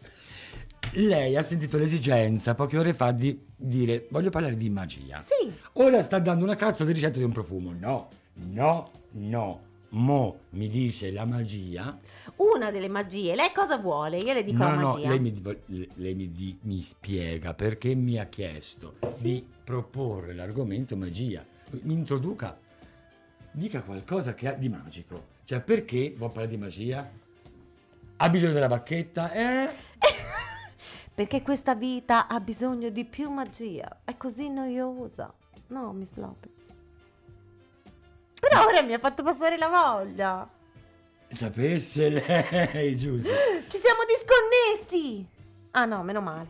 Lei 0.93 1.37
ha 1.37 1.43
sentito 1.43 1.79
l'esigenza 1.79 2.55
poche 2.55 2.77
ore 2.77 2.93
fa 2.93 3.13
di 3.13 3.39
dire 3.55 4.07
voglio 4.11 4.31
parlare 4.31 4.57
di 4.57 4.69
magia. 4.71 5.21
Sì. 5.21 5.53
Ora 5.75 6.03
sta 6.03 6.19
dando 6.19 6.45
una 6.45 6.57
cazzo 6.57 6.85
di 6.85 6.93
ricetta 6.93 7.19
di 7.19 7.25
un 7.25 7.33
profumo. 7.33 7.73
No, 7.79 8.09
no, 8.35 8.91
no. 9.13 9.69
Mo 9.93 10.39
mi 10.51 10.69
dice 10.69 11.11
la 11.11 11.25
magia. 11.25 11.99
Una 12.37 12.71
delle 12.71 12.89
magie. 12.89 13.35
Lei 13.35 13.51
cosa 13.53 13.77
vuole? 13.77 14.19
Io 14.19 14.33
le 14.33 14.45
dico 14.45 14.63
no, 14.63 14.69
la 14.71 14.75
no, 14.77 14.89
magia. 14.89 15.09
lei, 15.09 15.19
mi, 15.19 15.43
lei 15.95 16.15
mi, 16.15 16.31
di- 16.31 16.59
mi 16.63 16.81
spiega 16.81 17.55
perché 17.55 17.95
mi 17.97 18.17
ha 18.19 18.27
chiesto 18.27 18.99
di 19.19 19.45
proporre 19.65 20.33
l'argomento 20.35 20.97
magia. 20.97 21.45
Mi 21.83 21.95
introduca, 21.95 22.57
dica 23.51 23.83
qualcosa 23.83 24.33
che 24.35 24.47
ha 24.47 24.53
di 24.53 24.69
magico. 24.69 25.27
Cioè, 25.45 25.61
perché 25.61 26.15
vuol 26.17 26.31
parlare 26.31 26.51
di 26.51 26.57
magia? 26.57 27.11
Ha 28.17 28.29
bisogno 28.29 28.53
della 28.53 28.69
bacchetta? 28.69 29.33
Eh? 29.33 29.71
Perché 31.21 31.43
questa 31.43 31.75
vita 31.75 32.29
ha 32.29 32.41
bisogno 32.41 32.89
di 32.89 33.05
più 33.05 33.29
magia. 33.29 34.01
È 34.05 34.17
così 34.17 34.49
noiosa. 34.49 35.31
No, 35.67 35.93
Miss 35.93 36.15
Lopez. 36.15 36.51
Però 38.41 38.65
ora 38.65 38.81
mi 38.81 38.95
ha 38.95 38.99
fatto 38.99 39.23
passare 39.23 39.59
la 39.59 39.69
voglia. 39.69 40.49
Sapesse 41.29 42.09
lei, 42.09 42.97
giusto? 42.97 43.29
Ci 43.69 43.77
siamo 43.77 44.01
disconnessi. 44.09 45.29
Ah 45.73 45.85
no, 45.85 46.03
meno 46.03 46.23
male. 46.23 46.49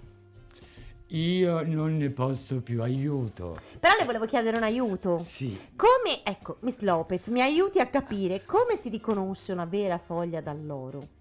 Io 1.09 1.67
non 1.67 1.97
ne 1.97 2.11
posso 2.11 2.61
più, 2.61 2.81
aiuto. 2.81 3.57
Però 3.81 3.97
le 3.99 4.05
volevo 4.05 4.27
chiedere 4.27 4.57
un 4.57 4.63
aiuto. 4.63 5.19
Sì. 5.19 5.59
Come, 5.75 6.23
ecco, 6.23 6.59
Miss 6.61 6.79
Lopez, 6.79 7.27
mi 7.27 7.43
aiuti 7.43 7.81
a 7.81 7.89
capire 7.89 8.45
come 8.45 8.77
si 8.81 8.89
riconosce 8.89 9.51
una 9.51 9.65
vera 9.65 9.99
foglia 9.99 10.41
dall'oro? 10.41 11.19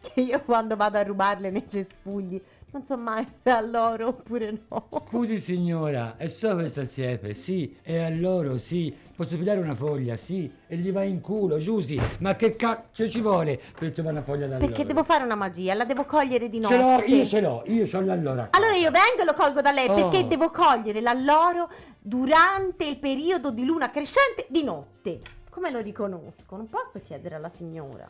Che 0.00 0.20
io 0.20 0.40
quando 0.40 0.76
vado 0.76 0.98
a 0.98 1.02
rubarle 1.02 1.50
nei 1.50 1.66
cespugli 1.68 2.40
Non 2.72 2.84
so 2.84 2.96
mai 2.96 3.24
se 3.26 3.34
è 3.42 3.50
a 3.50 3.60
loro 3.60 4.08
oppure 4.08 4.62
no. 4.68 4.86
Scusi 5.08 5.38
signora, 5.38 6.16
è 6.16 6.28
solo 6.28 6.56
questa 6.60 6.84
siepe? 6.84 7.34
Sì, 7.34 7.76
e 7.82 7.98
a 7.98 8.08
loro 8.08 8.58
sì. 8.58 8.94
Posso 9.16 9.36
pigliare 9.36 9.58
una 9.58 9.74
foglia? 9.74 10.16
Sì, 10.16 10.50
e 10.68 10.76
gli 10.76 10.92
va 10.92 11.02
in 11.02 11.20
culo, 11.20 11.58
Giusy. 11.58 12.00
Ma 12.20 12.36
che 12.36 12.54
cazzo 12.56 13.08
ci 13.08 13.20
vuole 13.20 13.60
per 13.78 13.92
trovare 13.92 14.14
una 14.16 14.24
foglia 14.24 14.46
da 14.46 14.56
Perché 14.56 14.86
devo 14.86 15.02
fare 15.02 15.24
una 15.24 15.34
magia, 15.34 15.74
la 15.74 15.84
devo 15.84 16.04
cogliere 16.04 16.48
di 16.48 16.60
notte. 16.60 16.74
Ce 16.74 16.80
l'ho, 16.80 17.02
io 17.04 17.24
ce 17.26 17.40
l'ho, 17.40 17.62
io 17.66 17.86
ce 17.86 18.00
l'ho 18.00 18.12
allora. 18.12 18.48
Allora 18.52 18.76
io 18.76 18.90
vengo 18.90 19.22
e 19.22 19.24
lo 19.24 19.34
colgo 19.34 19.60
da 19.60 19.72
lei 19.72 19.88
Oh. 19.88 19.94
perché 19.94 20.26
devo 20.28 20.50
cogliere 20.50 21.00
l'alloro 21.00 21.68
durante 21.98 22.84
il 22.84 22.98
periodo 22.98 23.50
di 23.50 23.64
luna 23.64 23.90
crescente 23.90 24.46
di 24.48 24.62
notte. 24.62 25.18
Come 25.50 25.70
lo 25.72 25.80
riconosco? 25.80 26.56
Non 26.56 26.68
posso 26.68 27.00
chiedere 27.02 27.34
alla 27.34 27.48
signora. 27.48 28.08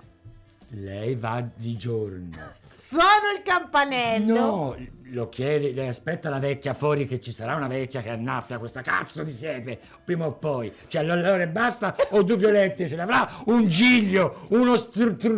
Lei 0.72 1.16
va 1.16 1.44
di 1.56 1.76
giorno. 1.76 2.54
Suono 2.90 3.30
il 3.36 3.42
campanello. 3.44 4.34
No, 4.34 4.76
lo 5.12 5.28
chiede, 5.28 5.70
le 5.72 5.86
aspetta 5.86 6.28
la 6.28 6.40
vecchia 6.40 6.74
fuori 6.74 7.06
che 7.06 7.20
ci 7.20 7.30
sarà 7.30 7.54
una 7.54 7.68
vecchia 7.68 8.00
che 8.02 8.10
annaffia 8.10 8.58
questa 8.58 8.80
cazzo 8.82 9.22
di 9.22 9.30
siepe, 9.30 9.78
prima 10.04 10.26
o 10.26 10.32
poi. 10.32 10.72
Cioè 10.88 11.08
allora 11.08 11.46
basta 11.46 11.94
o 12.10 12.22
due 12.24 12.36
violette, 12.36 12.88
ce 12.88 12.96
l'avrà 12.96 13.28
un 13.46 13.68
giglio, 13.68 14.46
uno 14.48 14.74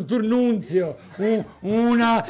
turnunzio, 0.07 0.97
un- 1.17 1.45
una 1.61 2.25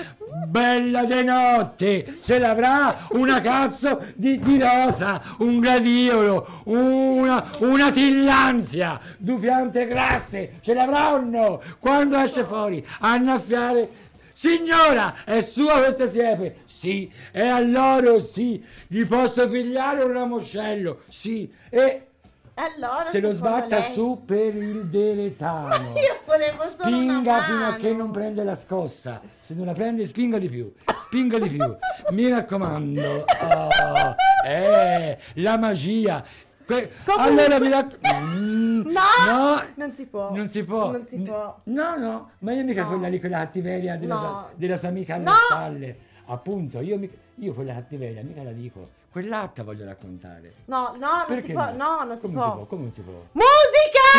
bella 0.49 1.05
de 1.05 1.23
notte, 1.23 2.19
ce 2.25 2.38
l'avrà 2.38 3.07
una 3.11 3.41
cazzo 3.41 4.02
di, 4.17 4.38
di 4.41 4.59
rosa, 4.59 5.23
un 5.38 5.61
gladiolo, 5.61 6.62
una, 6.64 7.49
una 7.61 7.91
tillanzia, 7.91 8.99
due 9.19 9.38
piante 9.38 9.87
grasse, 9.87 10.55
ce 10.62 10.75
l'avrà 10.75 11.12
o 11.12 11.19
no? 11.21 11.61
Quando 11.79 12.17
esce 12.19 12.45
fuori 12.45 12.85
annaffiare 13.00 14.00
Signora, 14.33 15.15
è 15.25 15.41
sua 15.41 15.81
questa 15.83 16.09
siepe? 16.09 16.57
Sì. 16.65 17.11
E 17.31 17.47
allora 17.47 18.19
sì. 18.21 18.62
Gli 18.87 19.05
posso 19.07 19.49
pigliare 19.49 20.03
un 20.03 20.12
ramoscello? 20.12 21.03
Sì. 21.07 21.53
E 21.71 22.07
Allora, 22.55 23.07
se 23.11 23.21
lo 23.21 23.33
sbatta 23.33 23.79
lei- 23.79 23.93
su 23.93 24.23
per 24.27 24.55
il 24.55 24.87
deretano. 24.87 25.95
Io 25.99 26.21
volevo 26.25 26.62
solo 26.65 26.97
una 26.97 27.12
Spinga 27.21 27.43
fino 27.43 27.67
a 27.69 27.75
che 27.77 27.93
non 27.93 28.11
prende 28.11 28.45
la 28.45 28.57
scossa. 28.57 29.21
Se 29.41 29.55
non 29.55 29.67
la 29.67 29.73
prende, 29.73 30.07
spinga 30.07 30.39
di 30.39 30.49
più. 30.49 30.73
Spinga 31.03 31.39
di 31.39 31.49
più. 31.49 31.77
Mi 32.11 32.29
raccomando. 32.29 33.25
Oh, 33.43 34.15
eh, 34.47 35.19
la 35.35 35.57
magia. 35.59 36.25
Que- 36.66 36.90
Comunque- 37.04 37.45
Allora 37.45 37.59
vi 37.59 37.69
raccomando. 37.71 38.50
No, 38.92 39.62
non 39.76 39.95
si 39.95 40.07
può. 40.07 40.35
Non 40.35 40.49
si 40.49 40.64
può. 40.64 40.90
Non 40.90 41.07
si 41.07 41.16
può. 41.16 41.59
No, 41.64 41.97
no, 41.97 42.31
ma 42.40 42.52
io 42.52 42.64
mica 42.64 42.83
No. 42.83 42.88
quella 42.88 43.09
lì, 43.09 43.21
quella 43.21 43.38
cattiveria 43.38 43.97
della, 43.97 44.14
No. 44.14 44.21
sua, 44.21 44.50
della 44.54 44.76
sua 44.76 44.88
amica 44.88 45.14
alle 45.14 45.25
No. 45.25 45.33
spalle. 45.49 45.99
Appunto, 46.26 46.81
io, 46.81 46.99
mica- 46.99 47.16
io 47.37 47.52
quella 47.54 47.75
cattiveria 47.75 48.23
mica 48.23 48.42
la 48.42 48.52
dico. 48.52 48.88
Quell'altra 49.11 49.62
voglio 49.62 49.85
raccontare. 49.85 50.52
No, 50.66 50.95
no, 50.99 51.07
non 51.11 51.25
Perché 51.26 51.42
si 51.42 51.52
può. 51.52 51.71
No, 51.73 52.02
non 52.04 52.19
si 52.21 52.26
Come 52.26 52.35
può. 52.35 52.64
Come 52.66 52.83
non 52.83 52.92
si 52.92 53.00
può? 53.02 53.12
Musica! 53.33 54.04
Chi 54.12 54.19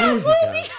l'ha 0.00 0.06
detto? 0.06 0.12
Musica. 0.14 0.74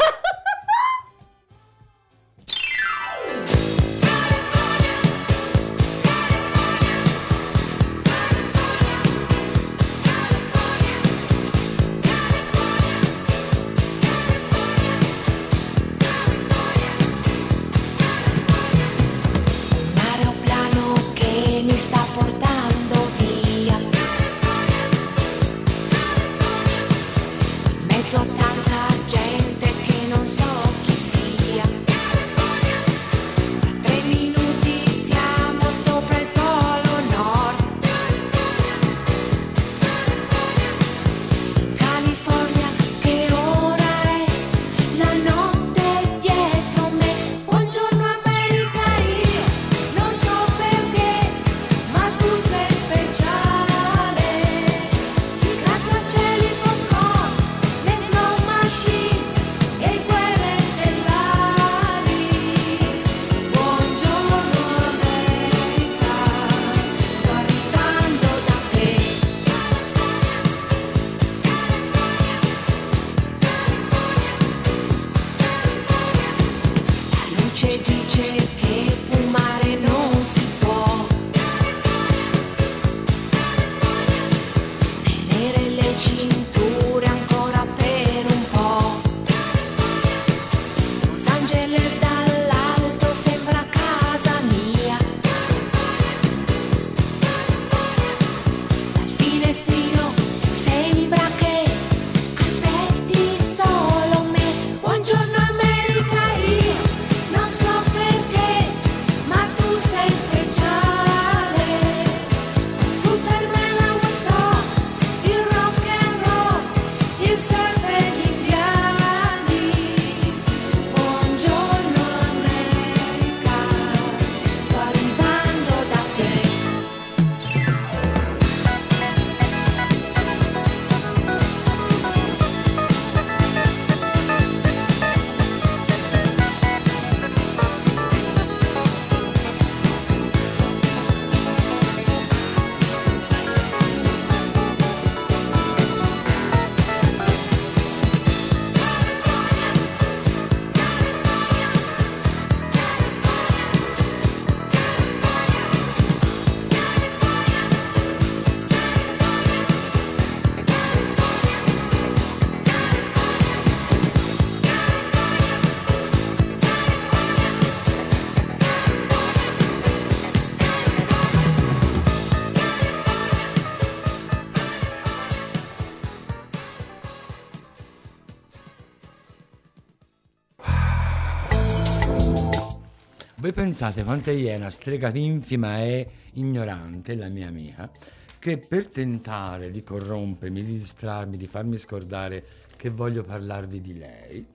Pensate 183.62 184.04
quanta 184.04 184.30
iena 184.30 184.70
strega 184.70 185.10
infima 185.16 185.80
e 185.80 186.08
ignorante, 186.34 187.16
la 187.16 187.28
mia 187.28 187.48
amica, 187.48 187.90
che 188.38 188.60
per 188.60 188.86
tentare 188.90 189.72
di 189.72 189.84
corrompermi, 189.84 190.62
di 190.62 190.78
distrarmi, 190.78 191.38
di 191.38 191.48
farmi 191.48 191.80
scordare 191.80 192.46
che 192.76 192.92
voglio 192.92 193.24
parlarvi 193.24 193.82
di 193.82 193.98
lei, 193.98 194.46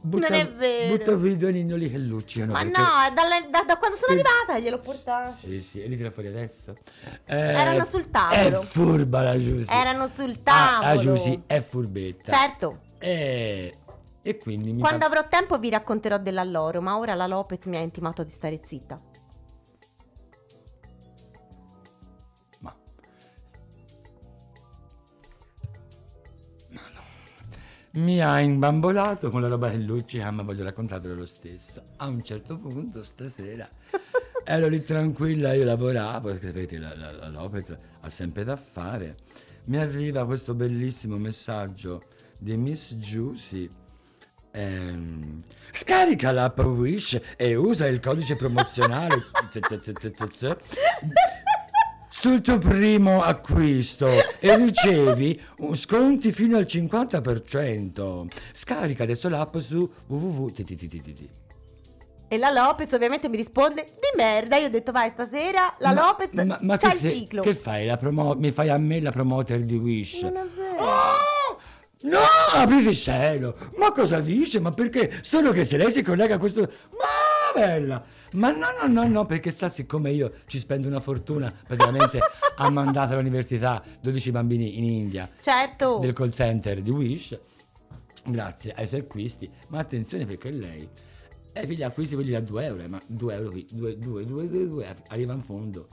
butta, 0.00 0.28
Non 0.30 0.38
è 0.38 0.48
vero. 0.48 0.96
Butta 0.96 1.16
qui 1.16 1.32
i 1.32 1.36
due 1.36 1.50
ninnoli 1.50 1.90
che 1.90 1.98
lucciano. 1.98 2.52
Ma 2.52 2.60
perché- 2.62 2.78
no, 2.80 2.86
dalle- 3.12 3.48
da, 3.50 3.64
da 3.66 3.76
quando 3.78 3.96
sono 3.96 4.14
per- 4.14 4.24
arrivata 4.24 4.58
gliel'ho 4.60 4.78
portato. 4.78 5.30
Sì, 5.32 5.58
sì, 5.58 5.82
e 5.82 5.88
li 5.88 5.96
tira 5.96 6.10
fuori 6.10 6.28
adesso. 6.28 6.72
Eh, 7.24 7.36
Erano 7.36 7.84
sul 7.84 8.08
tavolo. 8.12 8.60
È 8.60 8.64
furba 8.64 9.22
la 9.22 9.36
Giusy. 9.42 9.72
Erano 9.74 10.06
sul 10.06 10.30
Ah, 10.44 10.80
tavolo. 10.80 10.86
la 10.94 10.96
Giusy 11.00 11.42
è 11.48 11.60
furbetta. 11.60 12.32
Certo, 12.32 12.78
E, 12.98 13.74
e 14.28 14.38
quindi 14.38 14.72
mi 14.72 14.80
quando 14.80 15.00
fa- 15.00 15.06
avrò 15.06 15.28
tempo 15.28 15.56
vi 15.56 15.70
racconterò 15.70 16.18
della 16.18 16.42
loro, 16.42 16.80
ma 16.80 16.98
ora 16.98 17.14
la 17.14 17.28
Lopez 17.28 17.66
mi 17.66 17.76
ha 17.76 17.80
intimato 17.80 18.24
di 18.24 18.30
stare 18.30 18.60
zitta. 18.64 19.00
Ma... 22.60 22.74
Ma 26.72 26.80
no. 26.92 28.00
Mi 28.02 28.20
ha 28.20 28.40
imbambolato 28.40 29.30
con 29.30 29.42
la 29.42 29.48
roba 29.48 29.70
che 29.70 29.76
luccica, 29.76 30.28
ma 30.32 30.42
voglio 30.42 30.64
raccontarvelo 30.64 31.14
lo 31.14 31.24
stesso. 31.26 31.82
A 31.98 32.06
un 32.08 32.20
certo 32.22 32.58
punto, 32.58 33.04
stasera, 33.04 33.68
ero 34.44 34.66
lì 34.66 34.82
tranquilla, 34.82 35.52
io 35.54 35.64
lavoravo, 35.64 36.30
perché 36.30 36.46
sapete, 36.48 36.78
la, 36.78 36.96
la- 36.96 37.12
la 37.12 37.28
Lopez 37.28 37.76
ha 38.00 38.10
sempre 38.10 38.42
da 38.42 38.56
fare. 38.56 39.18
Mi 39.66 39.76
arriva 39.78 40.26
questo 40.26 40.52
bellissimo 40.54 41.16
messaggio 41.16 42.02
di 42.40 42.56
Miss 42.56 42.94
Juicy. 42.94 43.84
Ehm, 44.56 45.42
scarica 45.70 46.32
l'app 46.32 46.58
Wish 46.60 47.20
e 47.36 47.54
usa 47.54 47.86
il 47.86 48.00
codice 48.00 48.36
promozionale 48.36 49.24
sul 52.08 52.40
tuo 52.40 52.56
primo 52.56 53.22
acquisto 53.22 54.08
e 54.38 54.56
ricevi 54.56 55.38
sconti 55.74 56.32
fino 56.32 56.56
al 56.56 56.64
50%. 56.64 58.26
Scarica 58.52 59.02
adesso 59.02 59.28
l'app 59.28 59.58
su 59.58 59.88
www.tttt. 60.06 61.28
E 62.28 62.38
la 62.38 62.50
Lopez 62.50 62.90
ovviamente 62.92 63.28
mi 63.28 63.36
risponde 63.36 63.84
di 63.84 64.16
merda. 64.16 64.56
Io 64.56 64.66
ho 64.66 64.70
detto 64.70 64.90
vai 64.90 65.10
stasera, 65.10 65.74
la 65.78 65.92
Ma- 65.92 66.06
Lopez 66.06 66.32
ma, 66.32 66.58
ma 66.62 66.76
c'ha 66.78 66.88
che 66.88 66.94
il 66.94 67.00
se- 67.00 67.08
ciclo. 67.10 67.42
Che 67.42 67.54
fai? 67.54 67.86
La 67.86 67.98
promo- 67.98 68.34
mi 68.34 68.50
fai 68.50 68.70
a 68.70 68.78
me 68.78 69.00
la 69.00 69.12
promoter 69.12 69.62
di 69.62 69.76
Wish? 69.76 70.22
Non 70.22 70.36
è 70.38 70.44
vero. 70.56 70.82
Oh! 70.84 71.35
No, 72.02 72.18
aprite 72.52 72.90
il 72.90 72.94
cielo! 72.96 73.56
Ma 73.78 73.90
cosa 73.90 74.20
dice? 74.20 74.60
Ma 74.60 74.70
perché? 74.70 75.20
Solo 75.22 75.50
che 75.52 75.64
se 75.64 75.78
lei 75.78 75.90
si 75.90 76.02
collega 76.02 76.34
a 76.34 76.38
questo... 76.38 76.60
Ma 76.90 77.52
bella! 77.54 78.04
Ma 78.32 78.50
no, 78.50 78.66
no, 78.82 78.86
no, 78.86 79.08
no, 79.08 79.24
perché 79.24 79.50
sa, 79.50 79.70
siccome 79.70 80.10
io 80.10 80.30
ci 80.46 80.58
spendo 80.58 80.88
una 80.88 81.00
fortuna, 81.00 81.50
praticamente 81.66 82.18
ha 82.56 82.68
mandato 82.70 83.14
all'università 83.14 83.82
12 84.00 84.30
bambini 84.30 84.76
in 84.76 84.84
India 84.84 85.28
Certo. 85.40 85.98
del 85.98 86.12
call 86.12 86.30
center 86.30 86.82
di 86.82 86.90
Wish, 86.90 87.38
grazie 88.26 88.74
ai 88.74 88.86
suoi 88.86 89.00
acquisti, 89.00 89.50
ma 89.68 89.78
attenzione 89.78 90.26
perché 90.26 90.50
lei, 90.50 90.86
eh, 91.52 91.66
gli 91.66 91.82
acquisti 91.82 92.14
quelli 92.14 92.32
da 92.32 92.40
2 92.40 92.64
euro, 92.64 92.88
ma 92.88 93.00
2 93.06 93.34
euro 93.34 93.50
qui, 93.50 93.66
2, 93.70 93.98
2, 93.98 94.24
2, 94.26 94.48
2, 94.48 94.66
2, 94.68 94.96
arriva 95.08 95.32
in 95.32 95.40
fondo. 95.40 95.88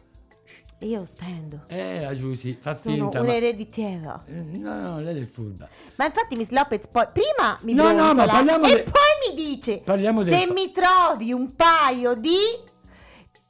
Io 0.83 1.05
spendo. 1.05 1.61
Eh, 1.67 2.01
la 2.01 2.15
Giusy, 2.15 2.51
fa 2.59 2.75
Sono 2.75 2.95
finta, 2.95 3.19
ma... 3.19 3.23
un'ereditiera. 3.25 4.23
Eh, 4.27 4.33
No, 4.57 4.79
no, 4.81 4.99
lei 4.99 5.21
è 5.21 5.25
furba. 5.25 5.67
Ma 5.95 6.05
infatti 6.05 6.35
Miss 6.35 6.49
Lopez 6.49 6.87
poi 6.87 7.05
prima 7.13 7.57
mi 7.61 7.73
No, 7.73 7.91
no, 7.91 8.13
ma 8.13 8.25
parliamo 8.25 8.65
e 8.65 8.73
de- 8.75 8.83
poi 8.83 9.01
mi 9.29 9.35
dice 9.35 9.77
Parliamo 9.77 10.23
del 10.23 10.33
se 10.33 10.47
fa- 10.47 10.53
mi 10.53 10.71
trovi 10.71 11.31
un 11.31 11.55
paio 11.55 12.13
di 12.15 12.37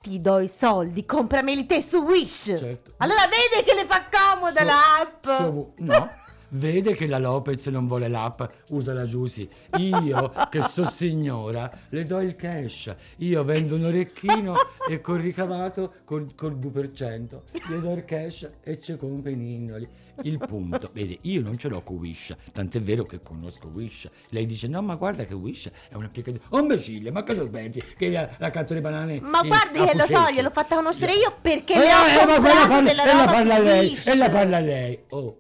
ti 0.01 0.19
do 0.19 0.39
i 0.39 0.49
soldi, 0.49 1.05
comprameli 1.05 1.65
te 1.65 1.81
su 1.81 1.97
Wish. 1.99 2.55
Certo. 2.57 2.91
Allora 2.97 3.21
vede 3.27 3.63
che 3.63 3.73
le 3.73 3.85
fa 3.85 4.03
comoda 4.11 4.59
So- 4.59 4.65
l'app. 4.65 5.25
so- 5.25 5.73
no, 5.77 6.09
vede 6.53 6.95
che 6.95 7.07
la 7.07 7.17
Lopez 7.17 7.67
non 7.67 7.87
vuole 7.87 8.07
l'app, 8.07 8.41
usa 8.69 8.93
la 8.93 9.05
Giusy. 9.05 9.47
Io, 9.77 10.31
che 10.49 10.61
so 10.63 10.85
signora, 10.85 11.69
le 11.89 12.03
do 12.03 12.19
il 12.19 12.35
cash. 12.35 12.93
Io 13.17 13.43
vendo 13.43 13.75
un 13.75 13.85
orecchino 13.85 14.55
e 14.89 15.01
col 15.01 15.19
ricavato, 15.19 15.93
col, 16.05 16.33
col 16.35 16.57
2%, 16.57 17.41
le 17.69 17.79
do 17.79 17.91
il 17.93 18.05
cash 18.05 18.49
e 18.63 18.79
ci 18.79 18.95
compro 18.97 19.29
i 19.31 19.35
ninnoli. 19.35 19.87
Il 20.21 20.37
punto, 20.37 20.89
vede, 20.93 21.17
io 21.21 21.41
non 21.41 21.57
ce 21.57 21.69
l'ho 21.69 21.81
con 21.81 21.95
Wish, 21.97 22.35
tant'è 22.51 22.79
vero 22.79 23.03
che 23.03 23.19
conosco 23.19 23.67
Wish. 23.73 24.07
Lei 24.29 24.45
dice, 24.45 24.67
no, 24.67 24.81
ma 24.83 24.95
guarda 24.95 25.23
che 25.23 25.33
Wish 25.33 25.71
è 25.89 25.95
un'applicazione... 25.95 26.45
Oh, 26.49 26.59
imbecille, 26.59 27.09
ma 27.11 27.23
cosa 27.23 27.43
pensi? 27.47 27.83
Che 27.97 28.11
la, 28.11 28.29
la 28.37 28.51
cattura 28.51 28.77
di 28.79 28.85
banane... 28.85 29.19
Ma 29.21 29.39
in- 29.41 29.47
guardi 29.47 29.79
che 29.83 29.97
lo 29.97 30.05
so, 30.05 30.31
gliel'ho 30.31 30.51
fatta 30.51 30.75
conoscere 30.75 31.13
io 31.13 31.33
perché 31.41 31.73
Eh, 31.73 31.79
le 31.79 31.93
ho 31.93 32.21
eh, 32.21 32.39
ma 32.39 32.47
parla- 32.47 32.81
della 32.81 33.03
e 33.03 33.15
la 33.15 33.25
parla 33.25 33.57
lei, 33.59 33.97
e 34.05 34.15
la 34.15 34.29
parla 34.29 34.59
lei. 34.59 34.99
Oh. 35.09 35.37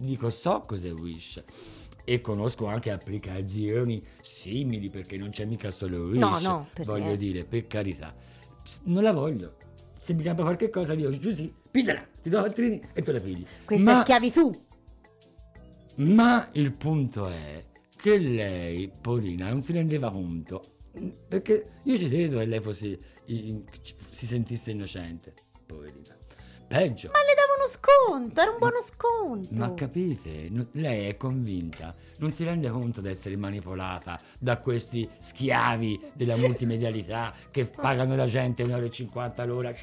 Dico, 0.00 0.30
so 0.30 0.62
cos'è 0.66 0.92
Wish. 0.92 1.42
E 2.04 2.20
conosco 2.22 2.66
anche 2.66 2.90
applicazioni 2.90 4.02
simili 4.22 4.88
perché 4.88 5.18
non 5.18 5.28
c'è 5.30 5.44
mica 5.44 5.70
solo 5.70 6.04
Wish. 6.04 6.18
No, 6.18 6.38
no, 6.40 6.68
voglio 6.84 7.14
dire, 7.16 7.44
per 7.44 7.66
carità. 7.66 8.14
Non 8.84 9.02
la 9.02 9.12
voglio. 9.12 9.56
Se 9.98 10.14
mi 10.14 10.22
campa 10.22 10.42
qualche 10.42 10.70
cosa, 10.70 10.94
io 10.94 11.10
giù 11.10 11.30
sì, 11.30 11.52
pigliala, 11.70 12.06
ti 12.22 12.30
do 12.30 12.40
quattrini 12.40 12.80
e 12.94 13.02
tu 13.02 13.12
la 13.12 13.20
pigli. 13.20 13.44
Questa 13.66 13.92
ma, 13.92 13.98
è 13.98 14.02
schiavitù. 14.02 14.50
ma 15.96 16.48
il 16.52 16.72
punto 16.72 17.26
è 17.26 17.62
che 17.94 18.18
lei, 18.18 18.90
Polina, 18.98 19.50
non 19.50 19.60
si 19.60 19.72
rendeva 19.72 20.10
conto. 20.10 20.62
Perché 21.28 21.72
io 21.84 21.98
ci 21.98 22.08
credo 22.08 22.38
che 22.38 22.46
lei 22.46 22.60
fosse, 22.60 22.98
si 23.26 24.26
sentisse 24.26 24.70
innocente, 24.70 25.34
poverina. 25.66 26.16
Peggio. 26.70 27.10
Ma 27.12 27.18
le 27.26 27.34
davo 27.34 27.54
uno 27.58 27.66
sconto, 27.66 28.40
era 28.40 28.52
un 28.52 28.58
buono 28.58 28.80
sconto. 28.80 29.48
Ma 29.56 29.74
capite? 29.74 30.48
Lei 30.74 31.08
è 31.08 31.16
convinta, 31.16 31.92
non 32.18 32.32
si 32.32 32.44
rende 32.44 32.70
conto 32.70 33.00
di 33.00 33.08
essere 33.08 33.36
manipolata 33.36 34.20
da 34.38 34.56
questi 34.58 35.08
schiavi 35.18 36.12
della 36.12 36.36
multimedialità 36.36 37.34
che 37.50 37.64
pagano 37.64 38.14
la 38.14 38.26
gente 38.26 38.62
1,50 38.62 38.70
euro 38.70 39.32
all'ora. 39.34 39.74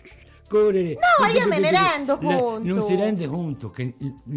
Correre. 0.47 0.97
No, 1.19 1.27
io 1.27 1.45
me 1.45 1.59
ne 1.59 1.71
rendo 1.71 2.17
conto. 2.17 2.61
Non 2.63 2.81
si 2.81 2.95
rende 2.95 3.27
conto 3.27 3.69
che 3.69 3.93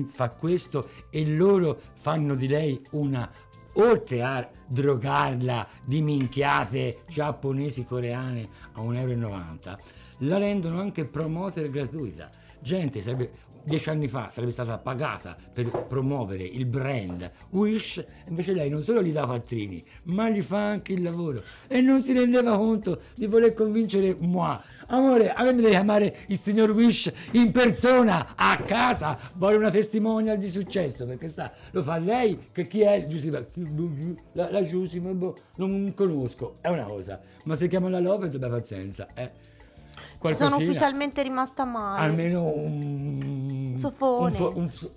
fa 0.09 0.31
questo 0.31 0.91
e 1.09 1.25
loro 1.25 1.81
fanno 1.95 2.35
di 2.35 2.49
lei 2.49 2.83
una. 2.91 3.31
Oltre 3.75 4.23
a 4.23 4.49
drogarla 4.67 5.67
di 5.85 6.03
minchiate 6.03 7.03
giapponesi 7.09 7.85
coreane 7.85 8.49
a 8.73 8.81
1,90 8.81 8.99
euro, 8.99 9.79
la 10.19 10.39
rendono 10.39 10.81
anche 10.81 11.05
promoter 11.05 11.71
gratuita. 11.71 12.29
Gente, 12.61 13.01
sarebbe, 13.01 13.31
dieci 13.65 13.89
anni 13.89 14.09
fa 14.09 14.29
sarebbe 14.31 14.53
stata 14.53 14.77
pagata 14.79 15.37
per 15.53 15.87
promuovere 15.87 16.43
il 16.45 16.67
brand 16.67 17.31
Wish, 17.51 18.05
invece 18.29 18.53
lei 18.53 18.69
non 18.69 18.83
solo 18.83 19.03
gli 19.03 19.13
dà 19.13 19.25
quattrini, 19.25 19.83
ma 20.05 20.29
gli 20.29 20.43
fa 20.43 20.69
anche 20.69 20.93
il 20.93 21.03
lavoro 21.03 21.43
e 21.69 21.81
non 21.81 22.03
si 22.03 22.13
rendeva 22.13 22.57
conto 22.57 23.01
di 23.15 23.27
voler 23.27 23.55
convincere 23.55 24.17
moi. 24.19 24.59
Amore, 24.93 25.33
a 25.33 25.45
me 25.45 25.53
mi 25.53 25.61
devi 25.61 25.71
chiamare 25.73 26.17
il 26.29 26.39
signor 26.39 26.71
Wish 26.71 27.13
in 27.33 27.53
persona, 27.53 28.35
a 28.35 28.57
casa, 28.57 29.17
vuole 29.35 29.57
una 29.57 29.71
testimonial 29.71 30.37
di 30.37 30.49
successo, 30.49 31.07
perché 31.07 31.29
sa, 31.29 31.53
lo 31.71 31.83
fa 31.85 31.99
lei, 31.99 32.47
che 32.51 32.67
chi 32.67 32.81
è? 32.81 33.07
Giusy, 33.07 33.31
la, 33.31 34.51
la 34.51 34.65
Giusy, 34.65 34.99
ma 34.99 35.13
boh, 35.13 35.37
non 35.57 35.93
conosco, 35.95 36.55
è 36.61 36.69
una 36.69 36.83
cosa, 36.85 37.21
ma 37.45 37.55
se 37.55 37.69
chiama 37.69 37.89
la 37.89 38.01
Lopez, 38.01 38.37
beh, 38.37 38.49
pazienza, 38.49 39.07
eh. 39.15 39.31
Sono 39.33 40.19
Qualcosina 40.19 40.57
ufficialmente 40.57 41.23
rimasta 41.23 41.65
male. 41.65 42.03
almeno 42.05 42.45
un 42.53 43.77
Sofone. 43.79 44.25
un 44.27 44.33
fo- 44.33 44.53
un 44.55 44.69
so- 44.69 44.93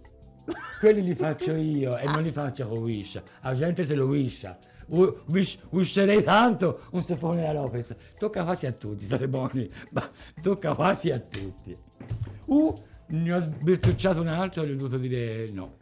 quelli 0.82 1.02
li 1.02 1.16
faccio 1.16 1.56
io 1.56 1.96
e 1.98 2.04
non 2.08 2.22
li 2.24 2.32
faccio 2.32 2.68
con 2.68 2.80
Wish 2.80 3.22
la 3.42 3.56
gente 3.56 3.86
se 3.86 3.96
lo 3.96 4.04
wisha 4.08 4.58
wish, 4.88 5.58
wisherei 5.70 6.24
tanto 6.24 6.82
un 6.92 7.04
sofone 7.04 7.42
da 7.42 7.54
Lopez 7.54 7.96
tocca 8.18 8.44
quasi 8.44 8.66
a 8.66 8.72
tutti 8.72 9.06
state 9.06 9.28
buoni 9.28 9.70
ma 9.92 10.10
tocca 10.42 10.74
quasi 10.76 11.12
a 11.12 11.20
tutti 11.20 11.76
uh 12.46 12.74
ne 13.06 13.34
ho 13.34 13.40
sbirtucciato 13.40 14.22
un 14.22 14.28
altro 14.28 14.64
e 14.64 14.68
gli 14.68 14.72
ho 14.72 14.76
dovuto 14.76 14.98
dire 14.98 15.50
no 15.52 15.82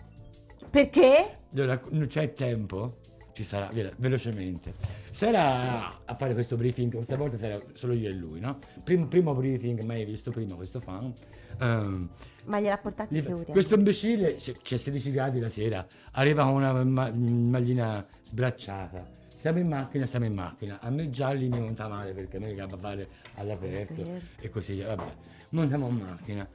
Perché? 0.71 1.39
allora, 1.53 1.81
non 1.89 2.07
c'è 2.07 2.31
tempo? 2.31 2.99
Ci 3.33 3.43
sarà, 3.43 3.69
velocemente. 3.97 4.73
S'era 5.11 6.05
a 6.05 6.15
fare 6.15 6.33
questo 6.33 6.55
briefing, 6.55 6.95
questa 6.95 7.17
volta 7.17 7.35
sarà 7.35 7.59
solo 7.73 7.91
io 7.93 8.07
e 8.07 8.13
lui, 8.13 8.39
no? 8.39 8.57
Primo, 8.83 9.07
primo 9.07 9.33
briefing 9.33 9.81
mai 9.83 10.05
visto 10.05 10.31
prima 10.31 10.55
questo 10.55 10.79
fan. 10.79 11.13
Ehm, 11.61 12.09
Ma 12.45 12.59
gliel'ha 12.59 12.79
gli- 13.07 13.23
che 13.23 13.33
ore? 13.33 13.45
questo 13.45 13.75
imbecille, 13.75 14.35
c'è 14.35 14.53
c'è 14.53 14.77
16 14.77 15.11
gradi 15.11 15.39
la 15.39 15.49
sera, 15.49 15.85
arriva 16.13 16.43
con 16.43 16.53
una 16.55 16.83
ma- 16.83 17.11
maglina 17.11 18.03
sbracciata. 18.23 19.19
Siamo 19.37 19.59
in 19.59 19.67
macchina, 19.67 20.05
siamo 20.05 20.25
in 20.25 20.33
macchina. 20.33 20.79
A 20.81 20.89
me 20.91 21.09
già 21.09 21.31
lì 21.31 21.47
mi 21.49 21.59
monta 21.59 21.87
male 21.87 22.13
perché 22.13 22.37
a 22.37 22.39
me 22.39 22.53
capita 22.53 22.77
fare 22.77 23.07
all'aperto 23.35 24.03
e 24.39 24.49
così 24.49 24.73
via. 24.73 24.95
Vabbè, 24.95 25.11
montiamo 25.49 25.87
in 25.87 25.95
macchina. 25.97 26.47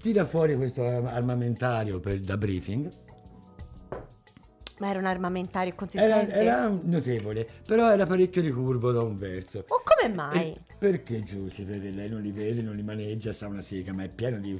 Tira 0.00 0.24
fuori 0.24 0.56
questo 0.56 0.84
arm- 0.84 1.06
armamentario 1.06 2.00
per, 2.00 2.18
da 2.20 2.36
briefing. 2.36 2.90
Ma 4.78 4.90
era 4.90 4.98
un 4.98 5.06
armamentario 5.06 5.68
Era, 5.68 5.76
consistente? 5.76 6.34
era 6.34 6.72
notevole, 6.82 7.46
però 7.66 7.90
era 7.90 8.06
parecchio 8.06 8.40
ricurvo 8.42 8.92
da 8.92 9.02
un 9.02 9.16
verso. 9.18 9.64
O 9.68 9.82
come 9.84 10.14
mai? 10.14 10.52
E 10.52 10.58
perché 10.78 11.20
giù 11.20 11.48
si 11.48 11.64
vede? 11.64 11.90
Lei 11.90 12.08
non 12.08 12.20
li 12.20 12.30
vede, 12.32 12.62
non 12.62 12.76
li 12.76 12.82
maneggia, 12.82 13.32
sa 13.32 13.46
una 13.48 13.60
sega, 13.62 13.92
ma 13.92 14.04
è 14.04 14.08
pieno 14.08 14.38
di 14.38 14.58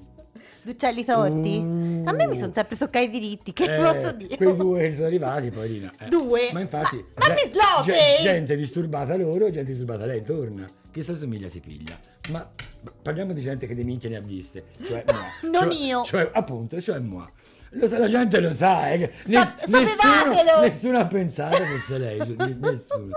D'uccelli 0.62 1.04
torti? 1.04 1.56
A 2.04 2.12
me 2.12 2.26
mi 2.26 2.36
sono 2.36 2.52
sempre 2.52 2.76
toccati 2.76 3.04
i 3.06 3.10
diritti, 3.10 3.52
che. 3.52 3.64
Eh, 3.76 3.80
posso 3.82 4.12
dire? 4.12 4.36
Quei 4.36 4.54
due 4.56 4.88
che 4.88 4.94
sono 4.94 5.06
arrivati, 5.06 5.50
poverina. 5.50 5.90
eh. 6.00 6.08
Due? 6.08 6.50
Ma 6.52 6.60
infatti... 6.60 6.96
Ma- 6.96 7.26
ma 7.28 7.34
ge- 7.34 7.44
Miss 7.44 7.54
Lopez! 7.54 7.84
ge- 8.16 8.22
gente 8.22 8.56
disturbata 8.56 9.16
loro, 9.16 9.50
gente 9.50 9.70
disturbata 9.70 10.04
lei, 10.06 10.22
torna. 10.22 10.66
Chi 10.90 11.02
si 11.02 11.10
assomiglia 11.10 11.48
si 11.48 11.60
piglia. 11.60 11.98
Ma 12.30 12.48
parliamo 13.02 13.32
di 13.32 13.40
gente 13.40 13.66
che 13.66 13.74
di 13.74 13.84
minchia 13.84 14.08
ne 14.10 14.16
ha 14.16 14.20
viste. 14.20 14.64
Cioè, 14.82 15.04
moi. 15.10 15.50
Non 15.50 15.70
Cioè- 15.70 15.80
io. 15.82 16.02
Cioè, 16.04 16.30
appunto, 16.32 16.80
cioè 16.80 16.98
moi. 16.98 17.26
Lo 17.72 17.86
sa, 17.86 17.98
la 17.98 18.08
gente 18.08 18.40
lo 18.40 18.52
sa, 18.52 18.90
eh, 18.92 19.12
Sap- 19.24 19.66
nessuno, 19.66 20.60
nessuno 20.60 20.98
ha 20.98 21.06
pensato 21.06 21.56
fosse 21.64 21.98
lei, 21.98 22.18
nessuno. 22.60 23.14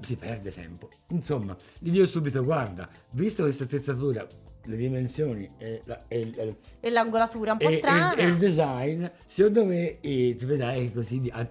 Si 0.00 0.16
perde 0.16 0.50
tempo. 0.50 0.88
Insomma, 1.08 1.54
gli 1.78 1.90
dico 1.90 2.06
subito, 2.06 2.42
guarda, 2.42 2.88
visto 3.10 3.42
questa 3.42 3.64
attrezzatura, 3.64 4.26
le 4.64 4.76
dimensioni 4.76 5.48
e, 5.58 5.82
la- 5.84 6.04
e 6.08 6.20
il- 6.20 6.56
E 6.80 6.90
l'angolatura 6.90 7.52
un 7.52 7.58
po' 7.58 7.68
e, 7.68 7.76
strana. 7.78 8.14
e- 8.14 8.22
e 8.22 8.26
il 8.26 8.36
design, 8.36 9.04
secondo 9.26 9.64
me, 9.64 10.00
eh, 10.00 10.34
tu 10.38 10.46
vedrai 10.46 10.92
così 10.92 11.20
di, 11.20 11.30
a- 11.30 11.46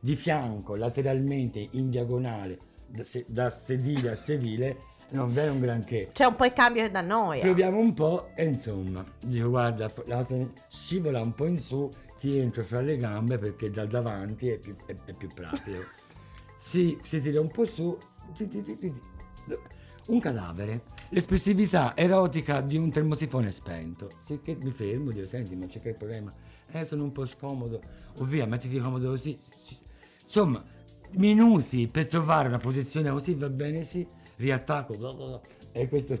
di 0.00 0.14
fianco, 0.16 0.74
lateralmente, 0.76 1.66
in 1.72 1.90
diagonale, 1.90 2.58
da, 2.86 3.04
se- 3.04 3.24
da 3.28 3.50
sedile 3.50 4.10
a 4.10 4.16
sedile, 4.16 4.76
non 5.10 5.32
v'è 5.32 5.48
un 5.48 5.60
granché. 5.60 6.10
C'è 6.12 6.24
un 6.24 6.36
po' 6.36 6.44
il 6.44 6.52
cambio 6.52 6.88
da 6.90 7.00
noia. 7.00 7.42
Proviamo 7.42 7.78
un 7.78 7.94
po' 7.94 8.30
e 8.34 8.44
insomma, 8.44 9.04
dico 9.20 9.48
guarda, 9.48 9.90
la 10.06 10.16
cosa 10.16 10.36
scivola 10.68 11.20
un 11.20 11.34
po' 11.34 11.46
in 11.46 11.58
su, 11.58 11.88
ti 12.18 12.38
entro 12.38 12.62
fra 12.62 12.80
le 12.80 12.96
gambe 12.98 13.38
perché 13.38 13.70
dal 13.70 13.88
davanti 13.88 14.48
è 14.48 14.58
più, 14.58 14.74
è- 14.86 14.94
è 15.04 15.12
più 15.12 15.28
pratico. 15.32 15.82
si, 16.58 16.98
si 17.02 17.20
tira 17.20 17.40
un 17.40 17.48
po' 17.48 17.64
su, 17.64 17.96
ti- 18.36 18.48
ti- 18.48 18.62
ti- 18.62 18.92
un 20.08 20.20
cadavere, 20.20 20.82
l'espressività 21.10 21.94
erotica 21.96 22.60
di 22.60 22.76
un 22.76 22.90
termosifone 22.90 23.52
spento. 23.52 24.10
Sì, 24.26 24.40
che 24.42 24.56
mi 24.60 24.70
fermo, 24.70 25.10
dico 25.10 25.26
senti 25.26 25.54
ma 25.54 25.66
c'è 25.66 25.80
che 25.80 25.92
problema? 25.92 26.32
Eh 26.70 26.84
sono 26.86 27.04
un 27.04 27.12
po' 27.12 27.24
scomodo, 27.26 27.80
o 28.18 28.24
via 28.24 28.46
mettiti 28.46 28.78
comodo 28.78 29.10
così. 29.10 29.38
Sì. 29.62 29.76
Insomma, 30.24 30.62
minuti 31.12 31.88
per 31.88 32.06
trovare 32.06 32.48
una 32.48 32.58
posizione 32.58 33.10
così 33.10 33.34
va 33.34 33.48
bene 33.48 33.84
sì, 33.84 34.06
riattacco 34.38 34.94
bla 34.94 35.12
bla 35.12 35.26
bla, 35.26 35.40
e 35.72 35.88
questo 35.88 36.16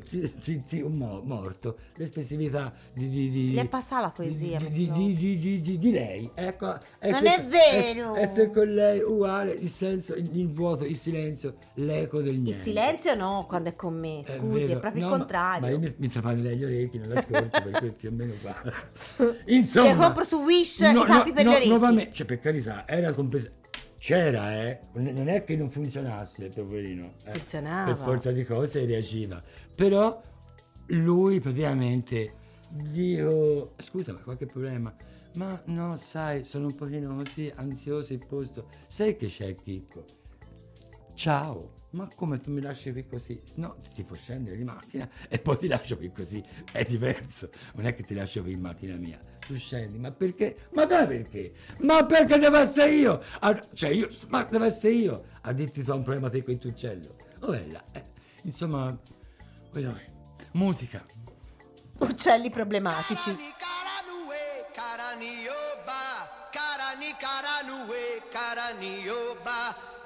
mo- 0.88 1.22
morto, 1.24 1.78
l'espressività 1.96 2.72
di, 2.92 3.08
di, 3.08 3.30
di, 3.30 3.40
Gli 3.48 3.58
è 3.58 3.66
passata 3.66 4.02
la 4.02 4.10
poesia, 4.10 4.58
di, 4.58 4.90
di, 5.16 5.78
di, 5.78 5.90
lei, 5.90 6.30
ecco, 6.34 6.66
Non 7.00 7.26
è 7.26 7.44
vero! 7.44 8.14
Essere, 8.14 8.50
con 8.50 8.72
lei 8.72 9.00
uguale, 9.00 9.52
il 9.52 9.68
senso, 9.68 10.14
il, 10.14 10.28
il 10.36 10.52
vuoto, 10.52 10.84
il 10.84 10.96
silenzio, 10.96 11.54
l'eco 11.74 12.20
del 12.20 12.34
Il 12.34 12.40
niente. 12.40 12.62
silenzio 12.62 13.14
no, 13.14 13.44
quando 13.48 13.70
è 13.70 13.76
con 13.76 13.94
me, 13.98 14.20
È 14.20 14.36
scusi, 14.36 14.64
è, 14.64 14.66
vero. 14.66 14.80
proprio 14.80 15.00
No, 15.02 15.06
il 15.06 15.12
ma- 15.12 15.18
contrario. 15.18 15.60
Ma, 15.60 15.70
io 15.70 15.78
mi, 15.78 15.94
mi 15.96 16.08
strapanerei 16.08 16.56
gli 16.56 16.64
orecchi, 16.64 16.98
non 16.98 17.08
l'ascolto 17.08 17.62
perché 17.62 17.90
più 17.92 18.08
o 18.08 18.12
meno. 18.12 18.32
Che 18.40 19.34
Insomma, 19.54 19.94
compro 20.04 20.24
su 20.24 20.36
Wish 20.36 20.80
i 20.80 20.92
tappi 21.06 21.32
per 21.32 21.44
gli 21.44 21.48
orecchi. 21.48 21.68
nuovamente, 21.68 22.12
cioè 22.12 22.26
per 22.26 22.40
carità, 22.40 22.86
era 22.86 23.12
completo. 23.12 23.57
C'era, 23.98 24.64
eh, 24.64 24.80
non 24.92 25.28
è 25.28 25.42
che 25.44 25.56
non 25.56 25.68
funzionasse 25.68 26.44
il 26.44 26.52
poverino. 26.54 27.14
eh. 27.24 27.32
Funzionava. 27.32 27.92
Per 27.92 27.96
forza 28.02 28.30
di 28.30 28.44
cose 28.44 28.84
reagiva. 28.86 29.42
Però 29.74 30.22
lui 30.86 31.40
praticamente 31.40 32.32
dico, 32.70 33.74
scusa, 33.78 34.12
ma 34.12 34.20
qualche 34.20 34.46
problema? 34.46 34.94
Ma 35.34 35.60
no, 35.66 35.96
sai, 35.96 36.44
sono 36.44 36.66
un 36.66 36.74
pochino 36.74 37.14
così 37.16 37.50
ansioso 37.56 38.12
il 38.12 38.24
posto. 38.26 38.68
Sai 38.86 39.16
che 39.16 39.26
c'è 39.26 39.54
Chicco? 39.54 40.04
Ciao, 41.18 41.72
ma 41.90 42.08
come 42.14 42.38
tu 42.38 42.52
mi 42.52 42.60
lasci 42.60 42.92
qui 42.92 43.04
così? 43.04 43.42
No, 43.56 43.74
ti 43.92 44.04
fa 44.04 44.14
scendere 44.14 44.56
di 44.56 44.62
macchina 44.62 45.08
e 45.28 45.40
poi 45.40 45.56
ti 45.56 45.66
lascio 45.66 45.96
qui 45.96 46.12
così. 46.12 46.40
È 46.70 46.84
diverso, 46.84 47.50
non 47.74 47.86
è 47.86 47.94
che 47.96 48.04
ti 48.04 48.14
lascio 48.14 48.40
qui 48.42 48.52
in 48.52 48.60
macchina 48.60 48.94
mia. 48.94 49.18
Tu 49.44 49.56
scendi, 49.56 49.98
ma 49.98 50.12
perché? 50.12 50.68
Ma 50.74 50.86
come 50.86 51.06
perché? 51.08 51.54
Ma 51.80 52.06
perché 52.06 52.38
devo 52.38 52.58
essere 52.58 52.92
io? 52.92 53.20
Ah, 53.40 53.60
cioè 53.74 53.90
io, 53.90 54.08
ma 54.28 54.44
devo 54.44 54.62
essere 54.62 54.92
io 54.92 55.24
a 55.40 55.52
dirti 55.52 55.82
tu 55.82 55.90
hai 55.90 55.96
un 55.96 56.04
problema 56.04 56.30
te 56.30 56.44
con 56.44 56.56
uccello. 56.62 57.16
Oh, 57.40 57.50
bella, 57.50 57.82
eh. 57.90 58.04
Insomma, 58.42 58.96
voglio- 59.72 60.00
musica. 60.52 61.04
Uccelli 61.98 62.48
problematici. 62.48 63.34
Karanue, 63.34 64.70
karanioba, 64.72 66.48
karani 66.52 67.10
karanue, 67.18 68.22
karanioba, 68.30 69.96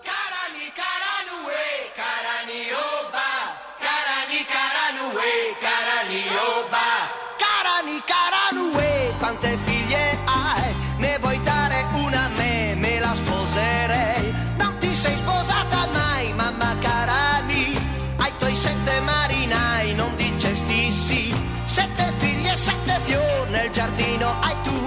quante 9.32 9.56
figlie 9.64 10.18
hai? 10.24 10.74
Ne 10.98 11.18
vuoi 11.18 11.40
dare 11.42 11.84
una 11.94 12.24
a 12.24 12.28
me, 12.36 12.74
me 12.74 12.98
la 12.98 13.14
sposerei. 13.14 14.34
Non 14.56 14.76
ti 14.78 14.94
sei 14.94 15.16
sposata 15.16 15.86
mai, 15.92 16.32
mamma 16.34 16.76
Carani, 16.80 17.78
ai 18.16 18.32
tuoi 18.38 18.54
sette 18.54 19.00
marinai 19.00 19.94
non 19.94 20.14
dicesti 20.16 20.92
sì. 20.92 21.34
Sette 21.64 22.12
figlie, 22.18 22.56
sette 22.56 23.00
fior 23.04 23.48
nel 23.48 23.70
giardino 23.70 24.34
hai 24.40 24.56
tu, 24.62 24.78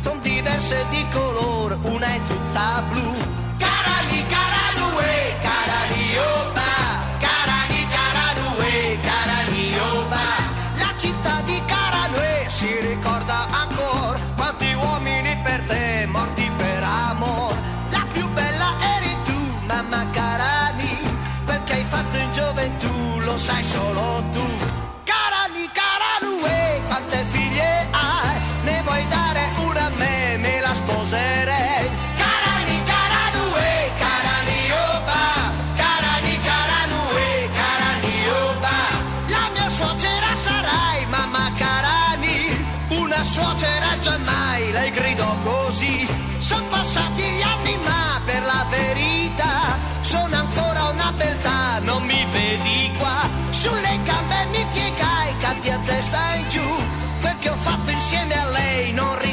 son 0.00 0.20
diverse 0.20 0.84
di 0.90 1.06
color, 1.12 1.78
una 1.82 2.06
è 2.06 2.20
tutta 2.26 2.82
blu. 2.90 3.31
Sai 23.42 23.64
solo 23.64 24.22
tu. 24.32 24.46
Carani, 25.02 25.66
Caranue, 25.78 26.80
quante 26.86 27.24
figlie 27.32 27.88
hai? 27.90 28.36
Ne 28.62 28.82
vuoi 28.84 29.04
dare 29.08 29.50
una 29.66 29.86
a 29.86 29.90
me, 29.96 30.36
me 30.36 30.60
la 30.60 30.72
sposerei. 30.72 31.90
Carani, 32.22 32.76
Caranue, 32.90 33.70
Caranioba, 34.02 35.22
Carani, 35.74 36.34
Caranue, 36.48 37.50
Caranioba. 37.58 38.76
La 39.34 39.44
mia 39.54 39.68
suocera 39.70 40.34
sarai, 40.36 41.04
mamma 41.06 41.50
Carani, 41.56 42.38
una 42.90 43.24
suocera 43.24 43.98
giammai, 43.98 44.70
lei 44.70 44.90
gridò 44.92 45.34
così. 45.42 46.06
Sono 46.38 46.66
passati 46.70 47.22
gli 47.22 47.42
anni, 47.42 47.76
ma 47.82 48.20
per 48.24 48.42
la 48.44 48.64
verità 48.70 49.76
sono 50.02 50.36
ancora 50.36 50.90
una 50.90 51.10
beltà, 51.16 51.80
non 51.80 52.04
mi 52.04 52.24
vedi 52.30 52.92
qua. 52.98 53.31
Sulle 53.62 53.96
gambe 54.02 54.44
mi 54.50 54.66
piegai, 54.72 55.36
cadi 55.38 55.70
a 55.70 55.78
testa 55.86 56.34
in 56.34 56.48
giù. 56.48 56.68
Quel 57.20 57.36
che 57.38 57.48
ho 57.48 57.54
fatto 57.60 57.92
insieme 57.92 58.34
a 58.36 58.50
lei 58.50 58.92
non 58.92 59.16
ricordo 59.20 59.31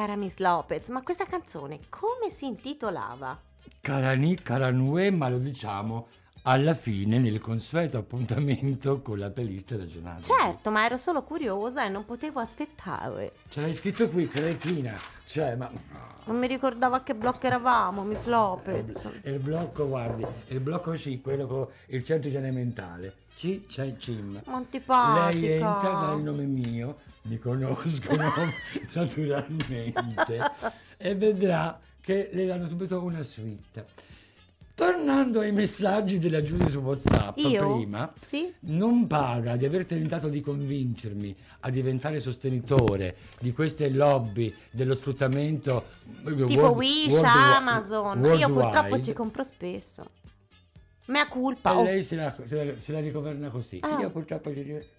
Cara 0.00 0.16
Miss 0.16 0.38
Lopez, 0.38 0.88
ma 0.88 1.02
questa 1.02 1.26
canzone 1.26 1.80
come 1.90 2.30
si 2.30 2.46
intitolava? 2.46 3.38
Carani, 3.82 4.34
Caranue, 4.36 5.10
ma 5.10 5.28
lo 5.28 5.36
diciamo 5.36 6.06
alla 6.44 6.72
fine 6.72 7.18
nel 7.18 7.38
consueto 7.38 7.98
appuntamento 7.98 9.02
con 9.02 9.18
la 9.18 9.28
playlist 9.28 9.72
regionale. 9.72 10.22
Certo, 10.22 10.70
ma 10.70 10.86
ero 10.86 10.96
solo 10.96 11.22
curiosa 11.22 11.84
e 11.84 11.90
non 11.90 12.06
potevo 12.06 12.40
aspettare. 12.40 13.32
Ce 13.50 13.60
l'hai 13.60 13.74
scritto 13.74 14.08
qui, 14.08 14.26
cretina. 14.26 14.98
Cioè, 15.26 15.54
ma... 15.56 15.70
Non 16.24 16.38
mi 16.38 16.46
ricordavo 16.46 16.94
a 16.94 17.02
che 17.02 17.14
blocco 17.14 17.44
eravamo, 17.44 18.02
Miss 18.02 18.24
Lopez. 18.24 19.06
E 19.20 19.32
il 19.32 19.38
blocco, 19.38 19.86
guardi, 19.86 20.24
il 20.48 20.60
blocco 20.60 20.92
C, 20.92 21.20
quello 21.20 21.46
con 21.46 21.66
il 21.88 22.02
centro 22.04 22.30
igiene 22.30 22.50
mentale. 22.50 23.19
C 23.40 23.64
c'è 23.66 23.84
il 23.84 23.98
CIM. 23.98 24.42
Ma 24.44 24.54
antipatica. 24.54 25.30
Lei 25.30 25.52
entra 25.52 25.92
dal 25.92 26.20
nome 26.20 26.44
mio, 26.44 26.98
mi 27.22 27.38
conoscono 27.38 28.28
naturalmente, 28.92 30.42
e 30.98 31.14
vedrà 31.14 31.80
che 32.02 32.28
le 32.34 32.44
danno 32.44 32.68
subito 32.68 33.02
una 33.02 33.22
suite. 33.22 33.86
Tornando 34.74 35.40
ai 35.40 35.52
messaggi 35.52 36.18
della 36.18 36.42
Giulia 36.42 36.68
su 36.68 36.78
WhatsApp 36.80 37.38
Io? 37.38 37.76
prima, 37.76 38.12
Sì? 38.18 38.52
non 38.60 39.06
paga 39.06 39.56
di 39.56 39.64
aver 39.64 39.86
tentato 39.86 40.28
di 40.28 40.42
convincermi 40.42 41.34
a 41.60 41.70
diventare 41.70 42.20
sostenitore 42.20 43.16
di 43.40 43.52
queste 43.52 43.88
lobby 43.88 44.54
dello 44.70 44.94
sfruttamento 44.94 45.84
Tipo 46.46 46.72
Wish, 46.72 47.22
Amazon. 47.22 48.22
Io 48.24 48.48
purtroppo 48.48 48.58
worldwide. 48.76 49.02
ci 49.02 49.12
compro 49.14 49.42
spesso. 49.42 50.04
Mea 51.10 51.26
colpa. 51.26 51.72
E 51.72 51.74
oh. 51.74 51.82
lei 51.82 52.02
se 52.04 52.14
la, 52.16 52.34
se 52.44 52.64
la- 52.64 52.72
se 52.78 52.92
la 52.92 53.00
rigoverna 53.00 53.48
così. 53.48 53.78
Ah. 53.82 53.98
Io 54.00 54.10
purtroppo, 54.10 54.50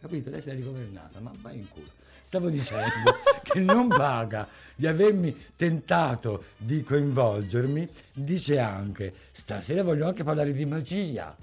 capito, 0.02 0.30
lei 0.30 0.42
se 0.42 0.50
l'ha 0.50 0.56
rigovernata, 0.56 1.20
ma 1.20 1.32
vai 1.42 1.56
in 1.58 1.70
culo. 1.70 1.88
Stavo 2.22 2.50
dicendo 2.50 3.18
che 3.44 3.60
non 3.60 3.88
paga 3.88 4.48
di 4.76 4.88
avermi 4.88 5.36
tentato 5.56 6.44
di 6.58 6.84
coinvolgermi, 6.84 7.88
dice 8.14 8.60
anche, 8.60 9.14
stasera 9.32 9.84
voglio 9.84 10.06
anche 10.08 10.24
parlare 10.24 10.52
di 10.52 10.66
magia. 10.66 11.36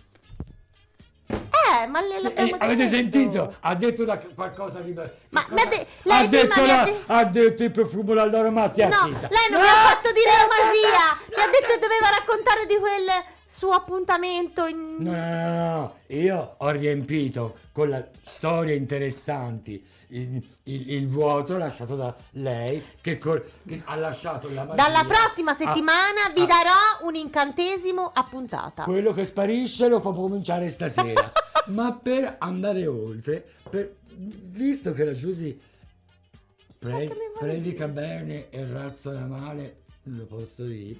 Eh, 1.27 1.87
ma 1.87 2.01
le 2.01 2.17
Sì, 2.17 2.23
l'abbiamo 2.23 2.55
eh, 2.55 2.65
avete 2.65 2.89
sentito? 2.89 3.57
Ha 3.61 3.75
detto 3.75 4.03
una- 4.03 4.19
qualcosa 4.19 4.81
di... 4.81 4.95
che 4.95 5.11
Ma- 5.31 5.47
ha 5.49 5.67
de- 5.67 5.87
lei 6.03 6.25
ha, 6.25 6.27
detto 6.27 6.65
la- 6.65 6.85
de- 6.85 6.97
ha 7.07 7.25
detto 7.25 7.63
il 7.65 7.71
profumo 7.71 8.15
dall'aroma, 8.15 8.69
stia 8.69 8.89
No, 8.89 8.95
zitta. 9.07 9.29
lei 9.29 9.49
non 9.51 9.61
No! 9.61 9.67
mi 9.67 9.69
ha 9.73 9.89
fatto 9.93 10.13
dire 10.13 10.31
la 10.31 10.43
No, 10.45 10.49
magia. 10.49 11.05
no, 11.29 11.37
Mi 11.37 11.43
ha 11.43 11.47
detto 11.51 11.73
che 11.75 11.79
doveva 11.79 12.09
raccontare 12.19 12.65
di 12.67 12.77
quel 12.77 13.05
suo 13.51 13.71
appuntamento 13.73 14.67
in... 14.67 14.97
No, 14.99 15.11
no, 15.11 15.77
no, 15.77 15.95
io 16.09 16.55
ho 16.59 16.71
riempito 16.71 17.57
con 17.73 17.89
la 17.89 18.07
storie 18.23 18.75
interessanti 18.75 19.83
il, 20.11 20.47
il- 20.65 20.91
il 20.93 21.09
vuoto 21.09 21.57
lasciato 21.57 21.97
da 21.97 22.15
lei 22.33 22.83
che, 23.01 23.17
col- 23.19 23.43
che 23.67 23.81
ha 23.85 23.97
lasciato 23.97 24.49
la 24.53 24.65
magia. 24.65 24.83
Dalla 24.83 25.05
prossima 25.05 25.53
a- 25.53 25.55
settimana 25.55 26.31
vi 26.35 26.43
a- 26.43 26.47
darò 26.47 27.07
un 27.09 27.15
incantesimo 27.15 28.11
a 28.15 28.25
puntata. 28.25 28.85
Quello 28.85 29.13
che 29.15 29.25
sparisce 29.25 29.89
lo 29.89 30.01
può 30.01 30.13
cominciare 30.13 30.69
stasera. 30.71 31.33
Ma 31.69 31.93
per 31.93 32.37
andare 32.39 32.87
oltre, 32.87 33.45
per- 33.69 33.95
visto 34.15 34.93
che 34.93 35.05
la 35.05 35.13
Giusy 35.15 35.59
pre- 36.79 37.11
predica 37.39 37.89
bene 37.89 38.49
e 38.51 38.67
razzola 38.71 39.21
male, 39.27 39.83
lo 40.05 40.25
posso 40.25 40.65
dire, 40.65 40.99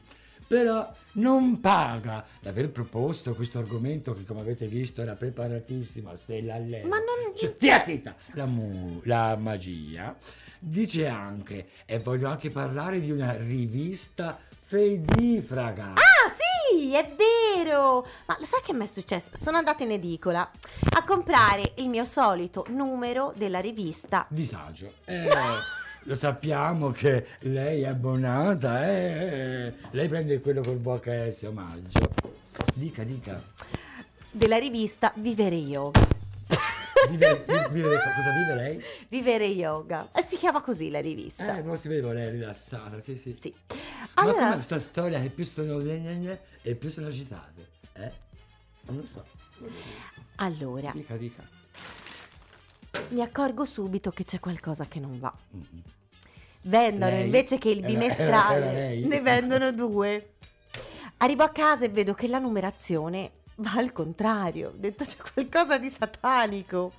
però 0.49 0.91
non 1.13 1.61
paga 1.61 2.25
l'aver 2.41 2.71
proposto 2.71 3.35
questo 3.35 3.59
argomento 3.59 4.15
che 4.15 4.25
come 4.25 4.41
avete 4.41 4.67
visto 4.67 5.03
era 5.03 5.15
preparatissima, 5.15 6.17
se 6.17 6.41
la 6.43 6.57
leva. 6.59 6.89
Ma 6.89 6.97
non- 6.97 7.37
Cioè, 7.37 7.55
zia, 7.59 7.85
zitta! 7.85 8.15
La, 8.33 8.47
mu- 8.47 9.01
la 9.05 9.37
magia 9.37 10.17
dice 10.59 11.07
anche, 11.07 11.69
e 11.85 11.99
voglio 12.01 12.29
anche 12.29 12.51
parlare 12.51 13.01
di 13.01 13.11
una 13.13 13.37
rivista 13.37 14.39
fedifraga. 14.61 15.93
Ah 15.93 16.29
sì, 16.31 16.93
è 16.95 17.15
vero! 17.55 18.07
Ma 18.27 18.37
lo 18.39 18.45
sai 18.45 18.61
che 18.65 18.73
mi 18.73 18.85
è 18.85 18.87
successo? 18.87 19.31
Sono 19.35 19.57
andata 19.59 19.83
in 19.85 19.91
edicola 19.93 20.51
a 20.97 21.05
comprare 21.05 21.73
il 21.77 21.89
mio 21.89 22.05
solito 22.05 22.65
numero 22.71 23.33
della 23.37 23.61
rivista. 23.61 24.27
disagio. 24.31 24.93
Eh, 25.05 25.29
lo 26.09 26.15
sappiamo 26.17 26.91
che 26.91 27.27
lei 27.41 27.83
è 27.83 27.87
abbonata, 27.89 28.89
eh, 28.91 29.75
lei 29.91 30.09
prende 30.09 30.41
quello 30.41 30.63
col 30.63 30.79
VHS 30.79 31.43
omaggio. 31.43 32.01
Dica, 32.73 33.05
dica. 33.05 33.43
Della 34.31 34.57
rivista 34.57 35.13
Vivere 35.17 35.57
Yoga. 35.57 36.07
Vive, 37.11 37.45
vi- 37.47 37.69
vive- 37.71 38.01
cosa 38.17 38.33
vive 38.33 38.55
lei? 38.55 38.83
Vivere 39.09 39.45
Yoga. 39.47 40.09
Eh, 40.15 40.23
Si 40.27 40.37
chiama 40.37 40.63
così 40.63 40.91
la 40.91 41.01
rivista. 41.01 41.59
Eh, 41.59 41.63
non 41.63 41.77
si 41.77 41.89
vede 41.89 42.11
lei 42.13 42.25
è 42.25 42.31
rilassata, 42.31 43.01
sì, 43.01 43.15
sì. 43.15 43.37
Sì. 43.41 43.55
Ma 43.69 43.77
Allora, 44.23 44.39
come 44.41 44.55
questa 44.55 44.79
storia 44.79 45.21
che 45.21 45.29
più 45.29 45.45
sono 45.45 45.77
gne 45.79 45.99
gne 46.01 46.15
gne 46.17 46.41
e 46.63 46.75
più 46.75 46.89
sono 46.91 47.07
agitate? 47.09 47.69
Eh? 47.93 48.13
Non 48.87 48.97
lo 48.97 49.07
so. 49.07 49.25
allora, 50.37 50.91
Dica, 50.95 51.17
dica. 51.17 51.43
mi 53.11 53.21
accorgo 53.21 53.65
subito 53.67 54.11
che 54.11 54.25
c'è 54.25 54.41
qualcosa 54.41 54.87
che 54.87 55.01
non 55.01 55.19
va. 55.19 55.33
Mm-mm. 55.55 55.83
Vendono 56.69 57.11
Lei? 57.13 57.25
invece 57.25 57.57
che 57.59 57.71
il 57.71 57.79
Era- 57.79 57.87
bimestrale, 57.87 58.57
era- 58.57 58.67
era 58.67 58.73
lei? 58.73 59.05
ne 59.05 59.21
vendono 59.21 59.73
due. 59.73 60.33
Arrivo 61.19 61.43
a 61.43 61.49
casa 61.49 61.85
e 61.85 61.89
vedo 61.89 62.13
che 62.15 62.29
la 62.29 62.39
numerazione 62.39 63.31
va 63.57 63.73
al 63.77 63.93
contrario. 63.93 64.69
Ho 64.69 64.75
detto 64.77 65.05
c'è 65.05 65.17
qualcosa 65.33 65.79
di 65.79 65.89
satanico. 65.89 66.93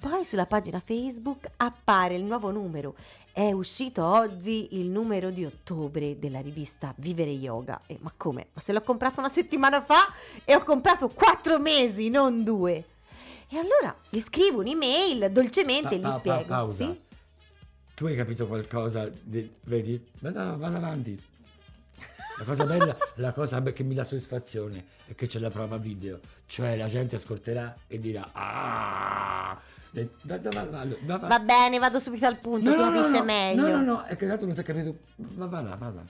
Poi 0.00 0.24
sulla 0.24 0.46
pagina 0.46 0.80
Facebook 0.84 1.48
appare 1.56 2.14
il 2.14 2.22
nuovo 2.24 2.50
numero. 2.50 2.94
È 3.32 3.50
uscito 3.52 4.04
oggi 4.04 4.68
il 4.78 4.86
numero 4.88 5.30
di 5.30 5.44
ottobre 5.44 6.18
della 6.18 6.40
rivista 6.40 6.92
Vivere 6.98 7.30
Yoga. 7.30 7.80
E, 7.86 7.96
ma 8.00 8.12
come? 8.16 8.48
Ma 8.52 8.60
se 8.60 8.72
l'ho 8.72 8.82
comprato 8.82 9.20
una 9.20 9.28
settimana 9.28 9.80
fa 9.80 10.12
e 10.44 10.54
ho 10.54 10.62
comprato 10.62 11.08
quattro 11.08 11.58
mesi, 11.58 12.10
non 12.10 12.42
due. 12.44 12.84
E 13.48 13.56
allora 13.56 13.94
gli 14.10 14.20
scrivo 14.20 14.60
un'email 14.60 15.30
dolcemente 15.30 15.94
e 15.94 15.98
gli 15.98 16.02
Pa- 16.02 16.08
pa- 16.10 16.18
spiego. 16.18 16.44
pausa. 16.44 16.84
Sì? 16.84 17.00
Tu 17.98 18.06
hai 18.06 18.14
capito 18.14 18.46
qualcosa? 18.46 19.10
di- 19.22 19.50
vedi? 19.64 20.00
Vado, 20.20 20.56
vado 20.56 20.76
avanti. 20.76 21.20
La 22.38 22.44
cosa 22.44 22.64
bella, 22.64 22.96
la 23.16 23.32
cosa 23.32 23.60
che 23.60 23.82
mi 23.82 23.92
dà 23.92 24.04
soddisfazione 24.04 24.84
è 25.06 25.16
che 25.16 25.26
c'è 25.26 25.40
la 25.40 25.50
prova 25.50 25.78
video, 25.78 26.20
cioè 26.46 26.76
la 26.76 26.86
gente 26.86 27.16
ascolterà 27.16 27.76
e 27.88 27.98
dirà 27.98 28.28
Ah! 28.30 29.58
Va- 29.90 30.38
va- 30.38 30.84
va- 31.00 31.16
va- 31.16 31.38
bene, 31.40 31.78
vado 31.80 31.98
subito 31.98 32.24
al 32.26 32.36
punto, 32.38 32.70
No, 32.70 32.72
si 32.76 32.78
no, 32.78 32.84
no, 32.84 32.92
capisce 32.92 33.18
no, 33.18 33.24
meglio. 33.24 33.62
No, 33.66 33.76
no, 33.78 33.82
no, 33.82 34.02
è 34.04 34.14
che 34.14 34.28
tanto 34.28 34.46
non 34.46 34.54
si 34.54 34.60
è 34.60 34.64
capito. 34.64 34.96
Va, 35.16 35.46
va 35.46 35.60
là, 35.60 35.74
va 35.74 35.88
là. 35.90 36.02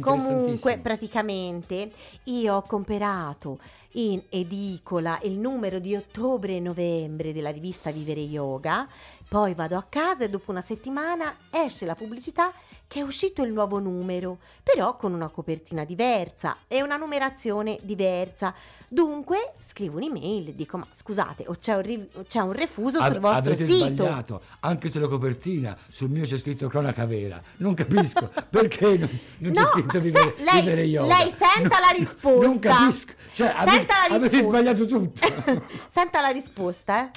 Comunque, 0.00 0.78
praticamente, 0.78 1.92
io 2.24 2.54
ho 2.56 2.62
comprato 2.62 3.58
in 3.92 4.22
edicola 4.28 5.18
il 5.22 5.38
numero 5.38 5.78
di 5.78 5.96
ottobre 5.96 6.56
e 6.56 6.60
novembre 6.60 7.32
della 7.32 7.50
rivista 7.50 7.90
Vivere 7.90 8.20
Yoga, 8.20 8.86
poi 9.28 9.54
vado 9.54 9.76
a 9.76 9.86
casa 9.88 10.24
e 10.24 10.28
dopo 10.28 10.50
una 10.50 10.60
settimana 10.60 11.34
esce 11.50 11.86
la 11.86 11.94
pubblicità 11.94 12.52
che 12.88 13.00
è 13.00 13.02
uscito 13.02 13.42
il 13.42 13.52
nuovo 13.52 13.78
numero, 13.78 14.38
però 14.62 14.96
con 14.96 15.12
una 15.12 15.28
copertina 15.28 15.84
diversa 15.84 16.56
e 16.66 16.82
una 16.82 16.96
numerazione 16.96 17.78
diversa. 17.82 18.52
Dunque 18.90 19.52
scrivo 19.58 19.98
un'email 19.98 20.48
e 20.48 20.54
dico: 20.54 20.78
Ma 20.78 20.86
scusate, 20.90 21.44
o 21.46 21.56
c'è 21.60 21.74
un, 21.74 21.82
ri- 21.82 22.08
c'è 22.26 22.40
un 22.40 22.52
refuso 22.52 22.96
sul 23.02 23.16
Av- 23.16 23.18
vostro 23.18 23.38
avete 23.52 23.66
sito? 23.66 23.84
sbagliato, 24.04 24.40
anche 24.60 24.88
se 24.88 24.98
la 24.98 25.08
copertina 25.08 25.76
sul 25.88 26.08
mio 26.08 26.24
c'è 26.24 26.38
scritto 26.38 26.66
cronaca 26.68 27.04
vera. 27.04 27.38
Non 27.58 27.74
capisco 27.74 28.30
perché 28.48 28.96
non, 28.96 29.20
non 29.38 29.52
c'è 29.52 29.60
No, 29.60 29.66
scritto 29.66 29.98
ma 29.98 30.02
vivere, 30.02 30.34
lei- 30.38 30.60
vivere 30.62 30.82
yoga. 30.84 31.16
lei 31.18 31.30
senta 31.36 31.78
la 31.80 31.90
risposta. 31.94 32.46
Non 32.46 32.58
capisco. 32.58 33.12
Cioè, 33.34 33.48
avete, 33.54 33.70
Senta 33.76 33.94
la 34.08 34.14
avete 34.16 34.36
risposta. 34.36 34.58
sbagliato 34.58 34.86
tutto. 34.86 35.26
Senta 35.92 36.20
la 36.22 36.28
risposta, 36.30 37.04
eh. 37.04 37.10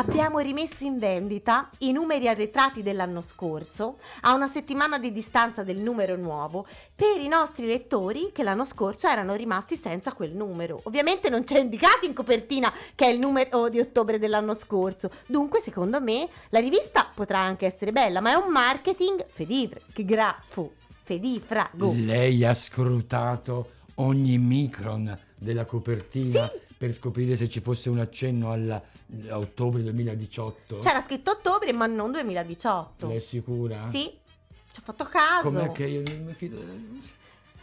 Abbiamo 0.00 0.38
rimesso 0.38 0.84
in 0.84 0.98
vendita 0.98 1.68
i 1.80 1.92
numeri 1.92 2.26
arretrati 2.26 2.82
dell'anno 2.82 3.20
scorso 3.20 3.98
a 4.22 4.32
una 4.32 4.48
settimana 4.48 4.98
di 4.98 5.12
distanza 5.12 5.62
del 5.62 5.76
numero 5.76 6.16
nuovo 6.16 6.66
per 6.94 7.20
i 7.20 7.28
nostri 7.28 7.66
lettori 7.66 8.30
che 8.32 8.42
l'anno 8.42 8.64
scorso 8.64 9.08
erano 9.08 9.34
rimasti 9.34 9.76
senza 9.76 10.14
quel 10.14 10.34
numero. 10.34 10.80
Ovviamente 10.84 11.28
non 11.28 11.44
c'è 11.44 11.58
indicato 11.58 12.06
in 12.06 12.14
copertina 12.14 12.72
che 12.94 13.04
è 13.04 13.08
il 13.10 13.18
numero 13.18 13.68
di 13.68 13.78
ottobre 13.78 14.18
dell'anno 14.18 14.54
scorso. 14.54 15.10
Dunque, 15.26 15.60
secondo 15.60 16.00
me, 16.00 16.26
la 16.48 16.60
rivista 16.60 17.06
potrà 17.14 17.40
anche 17.40 17.66
essere 17.66 17.92
bella, 17.92 18.22
ma 18.22 18.32
è 18.32 18.42
un 18.42 18.50
marketing 18.50 19.26
fedifrago. 19.28 20.72
Fedifrago. 21.02 21.92
Lei 21.94 22.42
ha 22.46 22.54
scrutato 22.54 23.72
ogni 23.96 24.38
micron 24.38 25.14
della 25.36 25.66
copertina 25.66 26.48
Sì. 26.48 26.68
Per 26.80 26.94
scoprire 26.94 27.36
se 27.36 27.46
ci 27.50 27.60
fosse 27.60 27.90
un 27.90 27.98
accenno 27.98 28.52
alla- 28.52 28.80
a 29.28 29.36
ottobre 29.38 29.82
2018. 29.82 30.78
C'era 30.78 31.02
scritto 31.02 31.32
ottobre, 31.32 31.74
ma 31.74 31.84
non 31.84 32.10
2018. 32.10 33.06
Lei 33.06 33.16
è 33.18 33.20
sicura? 33.20 33.82
Sì, 33.82 34.04
ci 34.72 34.80
ho 34.80 34.82
fatto 34.82 35.04
caso. 35.04 35.42
Com'è 35.42 35.72
che 35.72 35.84
io 35.84 36.02
non 36.06 36.24
mi 36.24 36.32
fido? 36.32 36.56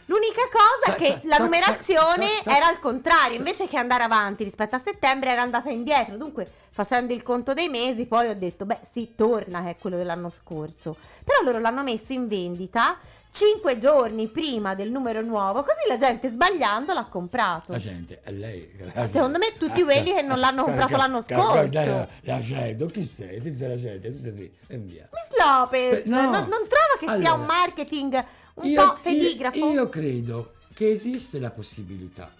L'unica 0.04 0.42
cosa 0.52 0.84
Sa- 0.86 0.94
è 0.94 0.96
che 0.96 1.06
sa- 1.06 1.20
la 1.24 1.34
sa- 1.34 1.42
numerazione 1.42 2.26
era 2.44 2.68
al 2.68 2.78
contrario, 2.78 3.36
invece 3.36 3.66
che 3.66 3.76
andare 3.76 4.04
avanti 4.04 4.44
rispetto 4.44 4.76
a 4.76 4.78
settembre 4.78 5.30
era 5.30 5.42
andata 5.42 5.68
indietro, 5.68 6.16
dunque 6.16 6.48
facendo 6.70 7.12
il 7.12 7.24
conto 7.24 7.54
dei 7.54 7.68
mesi, 7.68 8.06
poi 8.06 8.28
ho 8.28 8.36
detto, 8.36 8.66
beh 8.66 8.82
sì, 8.88 9.14
torna 9.16 9.64
che 9.64 9.70
è 9.70 9.76
quello 9.78 9.96
dell'anno 9.96 10.30
scorso. 10.30 10.96
Però 11.24 11.42
loro 11.42 11.58
l'hanno 11.58 11.82
messo 11.82 12.12
in 12.12 12.28
vendita 12.28 12.96
5 13.30 13.78
giorni 13.78 14.26
prima 14.28 14.74
del 14.74 14.90
numero 14.90 15.20
nuovo, 15.22 15.62
così 15.62 15.86
la 15.88 15.96
gente 15.96 16.28
sbagliando 16.28 16.92
l'ha 16.92 17.04
comprato. 17.04 17.72
La 17.72 17.78
gente, 17.78 18.20
è 18.22 18.32
lei. 18.32 18.68
Secondo 19.10 19.38
me 19.38 19.54
tutti 19.58 19.82
quelli 19.82 20.12
che 20.12 20.22
non 20.22 20.38
l'hanno 20.40 20.64
comprato 20.64 20.96
l'anno 20.96 21.20
scorso. 21.20 21.68
La, 21.70 22.08
la 22.22 22.40
gente, 22.40 22.86
chi 22.90 23.04
sei? 23.04 23.40
Ti 23.40 23.54
sei 23.54 23.68
la 23.68 23.76
gente, 23.76 24.12
tu 24.12 24.18
sei 24.20 24.32
lì, 24.34 24.52
e 24.66 24.76
via. 24.78 25.08
Miss 25.12 25.38
Lopez, 25.38 26.02
Beh, 26.02 26.08
no. 26.08 26.22
non, 26.22 26.30
non 26.32 26.48
trova 26.48 26.96
che 26.98 27.06
sia 27.06 27.12
Allora, 27.12 27.32
un 27.34 27.44
marketing 27.44 28.24
un 28.54 28.66
Io- 28.66 28.86
po' 28.86 28.96
fedigrafo? 29.02 29.56
Io, 29.58 29.70
io 29.70 29.88
credo 29.88 30.54
che 30.74 30.90
esiste 30.90 31.38
la 31.38 31.50
possibilità 31.50 32.30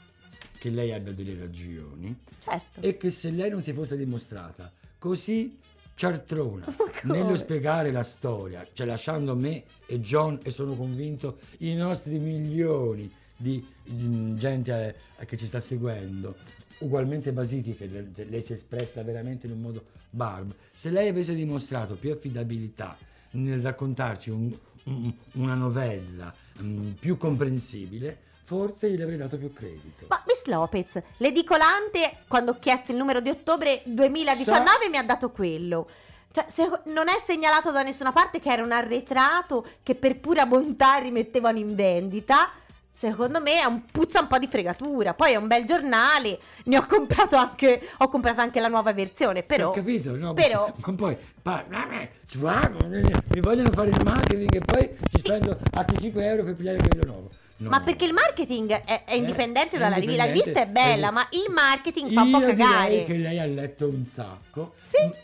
che 0.59 0.71
lei 0.71 0.93
abbia 0.93 1.13
delle 1.13 1.39
ragioni 1.39 2.17
Certo. 2.41 2.81
e 2.81 2.97
che 2.97 3.11
se 3.11 3.31
lei 3.31 3.51
non 3.51 3.63
si 3.63 3.73
fosse 3.73 3.97
dimostrata 3.97 4.73
così 4.99 5.57
ciartrona 5.99 6.65
come? 6.77 6.93
nello 7.03 7.35
spiegare 7.37 7.91
la 7.91 8.05
storia, 8.05 8.65
cioè 8.73 8.87
lasciando 8.87 9.35
me 9.35 9.65
e 9.87 10.01
John 10.01 10.39
e 10.45 10.51
sono 10.53 10.75
convinto 10.77 11.39
i 11.59 11.75
nostri 11.75 12.19
milioni 12.21 13.11
di 13.37 13.65
mm, 13.91 14.37
gente 14.37 14.95
eh, 15.19 15.27
che 15.27 15.37
ci 15.37 15.47
sta 15.47 15.59
seguendo 15.61 16.37
ugualmente 16.79 17.33
basiti 17.33 17.75
che 17.75 17.87
le- 17.87 18.11
lei 18.29 18.43
si 18.43 18.53
è 18.53 18.55
espressa 18.55 19.03
veramente 19.03 19.47
in 19.47 19.53
un 19.53 19.61
modo 19.61 19.85
barb 20.11 20.55
se 20.77 20.91
lei 20.91 21.09
avesse 21.09 21.35
dimostrato 21.35 21.97
più 21.97 22.13
affidabilità 22.13 22.97
nel 23.33 23.61
raccontarci 23.61 24.31
un- 24.31 24.57
un- 24.85 25.13
una 25.33 25.55
novella 25.55 26.33
mm, 26.63 26.93
più 26.93 27.17
comprensibile 27.17 28.27
forse 28.49 28.91
gli 28.91 29.03
avrei 29.03 29.19
dato 29.19 29.37
più 29.37 29.53
credito 29.53 30.07
Ma 30.09 30.23
Miss 30.27 30.45
Lopez, 30.45 31.03
l'edicolante 31.19 32.21
quando 32.27 32.53
ho 32.53 32.59
chiesto 32.59 32.93
il 32.93 32.97
numero 32.97 33.21
di 33.21 33.29
ottobre 33.29 33.83
2019 33.85 34.89
mi 34.91 34.97
ha 34.97 35.03
dato 35.03 35.31
quello. 35.31 35.87
Cioè, 36.31 36.47
se 36.49 36.67
non 36.85 37.09
è 37.09 37.21
segnalato 37.23 37.71
da 37.71 37.83
nessuna 37.83 38.11
parte 38.11 38.41
che 38.41 38.51
era 38.51 38.63
un 38.63 38.73
arretrato 38.73 39.67
che 39.83 39.95
per 39.95 40.19
pura 40.19 40.47
bontà 40.47 40.97
rimettevano 40.97 41.59
in 41.59 41.75
vendita, 41.75 42.51
secondo 42.95 43.43
me 43.43 43.61
è 43.61 43.67
un, 43.67 43.85
puzza 43.85 44.21
un 44.21 44.29
po' 44.29 44.39
di 44.39 44.47
fregatura. 44.47 45.13
Poi 45.13 45.33
è 45.33 45.37
un 45.37 45.47
bel 45.47 45.67
giornale, 45.67 46.39
ne 46.65 46.79
ho 46.79 46.87
comprato 46.87 47.37
anche, 47.37 47.87
ho 47.99 48.09
comprato 48.09 48.41
anche 48.41 48.61
la 48.61 48.69
nuova 48.69 48.95
versione, 48.95 49.43
però... 49.43 49.69
Ho 49.69 49.73
capito, 49.73 50.17
no, 50.17 50.33
però- 50.33 50.73
ma 50.87 50.95
poi 50.95 51.17
pa- 51.43 51.67
mi 51.69 53.41
vogliono 53.41 53.71
fare 53.73 53.91
il 53.91 54.01
marketing 54.03 54.55
e 54.55 54.61
poi 54.61 54.97
ci 55.13 55.19
spendo 55.19 55.59
altri 55.73 55.99
5 55.99 56.25
euro 56.25 56.45
per 56.45 56.55
pigliare 56.55 56.79
quello 56.79 57.05
nuovo. 57.05 57.31
No. 57.61 57.71
Ma 57.71 57.81
perché 57.81 58.05
il 58.05 58.13
marketing 58.13 58.71
è, 58.85 59.05
è 59.05 59.15
indipendente 59.15 59.77
è 59.77 59.79
dalla 59.81 59.97
rivista, 59.97 60.25
la 60.27 60.31
rivista 60.33 60.61
è 60.63 60.67
bella, 60.67 61.09
ed- 61.09 61.13
ma 61.13 61.27
il 61.31 61.47
marketing 61.53 62.13
fa 62.13 62.23
un 62.23 62.31
po' 62.31 62.39
Io 62.39 62.53
direi 62.53 62.57
cagare. 62.67 63.05
che 63.05 63.17
lei 63.17 63.39
ha 63.41 63.47
letto 63.47 63.89
un 63.89 64.05
sacco. 64.05 64.75
Sì. 64.83 65.05
M- 65.05 65.15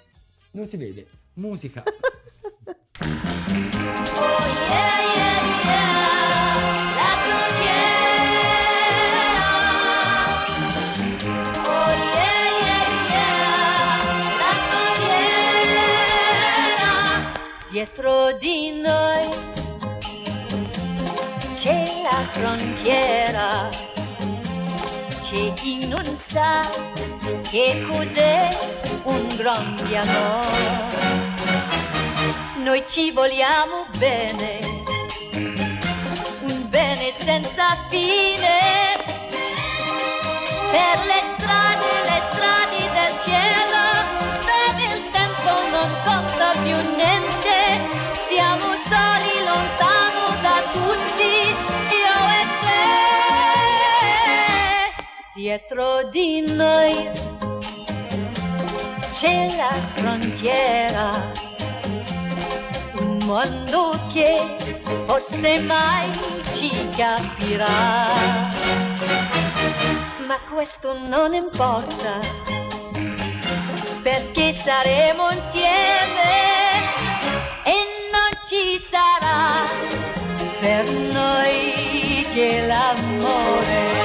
Non 0.52 0.66
si 0.66 0.76
vede. 0.76 1.06
Musica. 1.34 1.82
Dietro 3.74 5.23
frontiera, 22.44 23.70
c'è 25.22 25.54
chi 25.54 25.86
non 25.88 26.04
sa 26.26 26.60
che 27.50 27.82
cos'è 27.88 28.50
un 29.04 29.26
grande 29.34 29.96
amore. 29.96 30.92
Noi 32.58 32.84
ci 32.86 33.12
vogliamo 33.12 33.86
bene, 33.96 34.58
un 35.32 36.68
bene 36.68 37.12
senza 37.18 37.78
fine. 37.88 38.58
Per 40.70 40.98
le 41.06 41.20
strade, 41.38 41.90
le 42.10 42.20
strade 42.30 42.80
del 42.98 43.14
cielo, 43.24 43.84
per 44.44 44.72
il 44.92 45.10
tempo 45.12 45.50
non 45.70 45.90
conta 46.04 46.50
più 46.62 46.76
niente. 46.94 47.13
Dietro 55.44 56.04
di 56.04 56.40
noi 56.40 57.10
c'è 59.12 59.46
la 59.54 59.74
frontiera, 59.94 61.32
un 62.94 63.18
mondo 63.24 63.90
che 64.10 64.56
forse 65.06 65.58
mai 65.58 66.10
ci 66.54 66.88
capirà. 66.96 68.06
Ma 70.26 70.40
questo 70.50 70.96
non 70.96 71.34
importa, 71.34 72.20
perché 74.02 74.50
saremo 74.54 75.28
insieme 75.30 76.32
e 77.64 77.74
non 78.10 78.30
ci 78.46 78.82
sarà 78.90 79.60
per 80.60 80.90
noi 80.90 82.26
che 82.32 82.66
l'amore. 82.66 84.03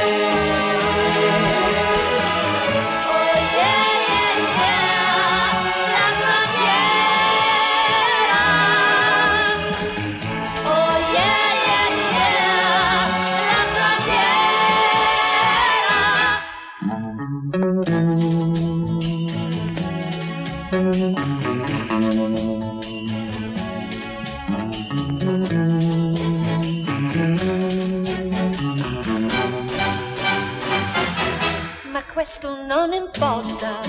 Questo 32.30 32.62
non 32.64 32.94
importa, 32.94 33.80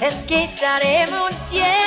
perché 0.00 0.48
saremo 0.48 1.28
insieme 1.30 1.85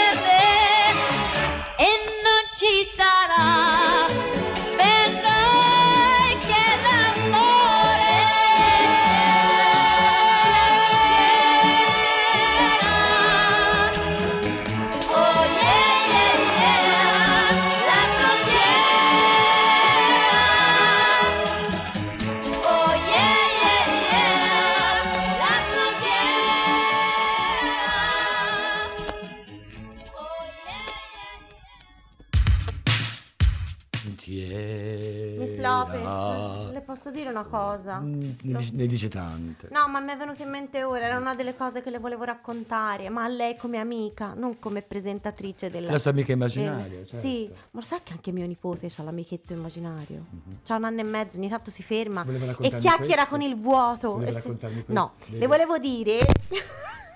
dire 37.29 37.39
una 37.39 37.43
cosa? 37.43 37.99
Mm, 37.99 38.21
Ne 38.41 38.57
dice, 38.57 38.71
ne 38.73 38.85
dice 38.87 39.07
tante. 39.07 39.67
No, 39.71 39.87
ma 39.87 39.99
mi 39.99 40.11
è 40.11 40.17
venuto 40.17 40.41
in 40.41 40.49
mente 40.49 40.83
ora, 40.83 41.05
era 41.05 41.17
una 41.17 41.35
delle 41.35 41.55
cose 41.55 41.81
che 41.81 41.89
le 41.89 41.99
volevo 41.99 42.23
raccontare, 42.23 43.09
ma 43.09 43.23
a 43.23 43.27
lei 43.27 43.55
come 43.55 43.77
amica, 43.77 44.33
non 44.35 44.59
come 44.59 44.81
presentatrice 44.81 45.69
della... 45.69 45.91
La 45.91 45.99
sua 45.99 46.11
amica 46.11 46.31
immaginaria, 46.31 46.97
del- 46.97 47.05
certo. 47.07 47.25
Sì, 47.27 47.47
ma 47.51 47.79
lo 47.79 47.81
sai 47.85 47.99
che 48.03 48.13
anche 48.13 48.31
mio 48.31 48.45
nipote 48.45 48.89
ha 48.95 49.03
l'amichetto 49.03 49.53
immaginario? 49.53 50.25
C'ha 50.63 50.75
un 50.75 50.83
anno 50.85 50.99
e 50.99 51.03
mezzo, 51.03 51.37
ogni 51.37 51.49
tanto 51.49 51.69
si 51.71 51.83
ferma 51.83 52.25
e 52.59 52.69
chiacchiera 52.75 53.25
questo? 53.25 53.29
con 53.29 53.41
il 53.41 53.55
vuoto. 53.55 54.11
Voleva 54.13 54.37
E 54.39 54.41
se- 54.41 54.83
No, 54.87 55.13
questo? 55.17 55.37
le 55.37 55.47
volevo 55.47 55.77
dire... 55.77 56.19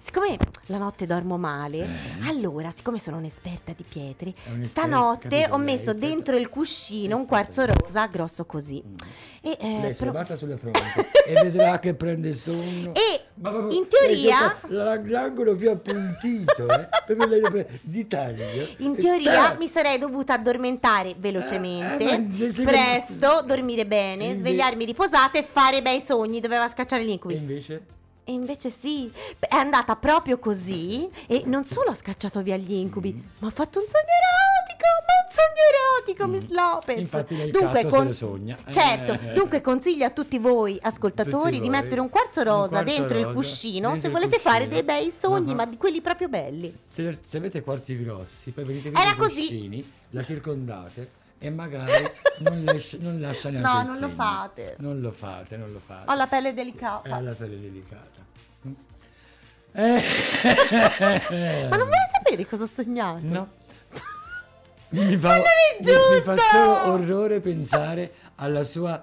Siccome 0.00 0.36
la 0.66 0.78
notte 0.78 1.06
dormo 1.06 1.38
male, 1.38 1.86
allora, 2.26 2.70
siccome 2.70 2.98
sono 2.98 3.16
un'esperta 3.18 3.72
di 3.76 3.84
pietre, 3.88 4.34
Eh. 4.60 4.64
Stanotte 4.64 5.46
ho 5.50 5.56
lei, 5.56 5.64
messo 5.64 5.90
esperta. 5.90 6.06
dentro 6.06 6.36
il 6.36 6.48
cuscino 6.48 7.16
un 7.16 7.26
quarzo 7.26 7.64
rosa 7.64 8.06
grosso 8.06 8.44
così. 8.44 8.82
E, 9.40 9.56
eh, 9.60 9.80
Lei 9.80 9.94
però- 9.94 10.10
batta 10.12 10.36
sulla 10.36 10.56
fronte 10.56 10.80
e 11.26 11.32
vedrà 11.42 11.78
che 11.78 11.94
prende 11.94 12.32
sonno. 12.34 12.92
E 12.94 13.20
Ma 13.34 13.50
proprio- 13.50 13.78
in 13.78 13.86
teoria- 13.88 14.56
lei 14.68 15.08
L'angolo 15.10 15.54
più 15.56 15.70
appuntito, 15.70 16.68
eh? 16.68 16.88
proprio 17.06 17.26
lei 17.28 17.40
lo 17.40 17.50
pre- 17.50 17.80
di 17.82 18.06
taglio. 18.06 18.44
In 18.78 18.96
teoria 18.96 19.32
tac! 19.48 19.58
mi 19.58 19.68
sarei 19.68 19.98
dovuta 19.98 20.34
addormentare 20.34 21.14
velocemente, 21.16 22.04
Eh, 22.10 22.26
le- 22.36 22.52
se- 22.52 22.64
presto, 22.64 23.42
dormire 23.46 23.86
bene, 23.86 24.24
Inve- 24.26 24.38
svegliarmi 24.38 24.84
riposata 24.84 25.38
e 25.38 25.42
fare 25.42 25.82
bei 25.82 26.00
sogni. 26.00 26.40
Doveva 26.40 26.68
scacciare 26.68 27.04
l'incubi. 27.04 27.34
invece? 27.36 28.00
E 28.24 28.32
invece 28.32 28.70
sì, 28.70 29.10
è 29.40 29.54
andata 29.56 29.96
proprio 29.96 30.38
così 30.38 31.10
e 31.26 31.42
non 31.46 31.66
solo 31.66 31.90
ha 31.90 31.94
scacciato 31.94 32.40
via 32.40 32.56
gli 32.56 32.72
incubi, 32.72 33.12
Mm. 33.12 33.20
ma 33.40 33.48
ha 33.48 33.50
fatto 33.50 33.80
un 33.80 33.84
sogno 33.88 34.14
erotico, 34.22 34.86
ma 35.06 35.12
un 35.26 35.32
sogno 35.34 35.62
erotico, 35.72 36.26
Mm. 36.26 36.30
Miss 36.30 36.48
Lopez. 36.56 37.00
Infatti 37.00 37.36
lei 37.36 37.48
il 37.48 37.52
cazzo 37.52 37.90
se 37.90 38.04
lo 38.04 38.12
sogna. 38.12 38.56
Certo, 38.70 39.12
Eh. 39.14 39.32
dunque 39.32 39.60
consiglio 39.60 40.04
a 40.06 40.10
tutti 40.10 40.38
voi 40.38 40.78
ascoltatori 40.80 41.56
Tutti 41.56 41.60
di 41.62 41.68
voi. 41.68 41.80
mettere 41.80 42.00
un 42.00 42.08
quarzo 42.10 42.40
Un 42.40 42.46
rosa 42.46 42.68
quarzo 42.82 42.84
dentro 42.96 43.18
il 43.18 43.24
rosa 43.24 43.34
cuscino 43.34 43.88
dentro 43.90 44.00
se 44.00 44.06
il 44.06 44.12
volete 44.12 44.38
fare 44.38 44.66
cuscino. 44.66 44.74
dei 44.74 44.82
bei 44.84 45.10
sogni, 45.10 45.50
Ah. 45.52 45.54
ma 45.56 45.66
di 45.66 45.76
quelli 45.76 46.00
proprio 46.00 46.28
belli. 46.28 46.72
Se, 46.80 47.18
se 47.20 47.36
avete 47.38 47.62
quarzi 47.62 48.00
grossi, 48.00 48.52
poi 48.52 48.62
venite 48.64 48.90
via 48.90 49.02
i 49.02 49.16
così. 49.16 49.34
cuscini, 49.34 49.92
la 50.10 50.22
circondate 50.22 51.10
e 51.44 51.50
magari 51.50 52.08
non, 52.38 52.62
lascia- 52.64 52.96
non 53.00 53.20
lascia 53.20 53.50
neanche 53.50 53.68
No, 53.68 53.82
non 53.82 53.86
lo 53.94 53.94
segno. 53.94 54.08
fate. 54.14 54.76
Non 54.78 55.00
lo 55.00 55.10
fate, 55.10 55.56
non 55.56 55.72
lo 55.72 55.80
fate. 55.80 56.08
Ho 56.10 56.14
la 56.14 56.26
pelle 56.28 56.54
delicata. 56.54 57.20
la 57.20 57.32
pelle 57.32 57.60
delicata. 57.60 58.20
Eh. 59.74 60.04
Ma 61.68 61.76
non 61.76 61.86
vuoi 61.86 61.98
sapere 62.14 62.46
cosa 62.46 62.62
ho 62.62 62.66
sognato? 62.66 63.18
No. 63.22 63.48
Mi 64.90 65.16
fa, 65.16 65.36
mi- 65.38 65.42
mi 66.14 66.20
fa 66.22 66.36
solo 66.36 66.92
orrore 66.92 67.40
pensare 67.40 68.12
alla 68.36 68.62
sua... 68.62 69.02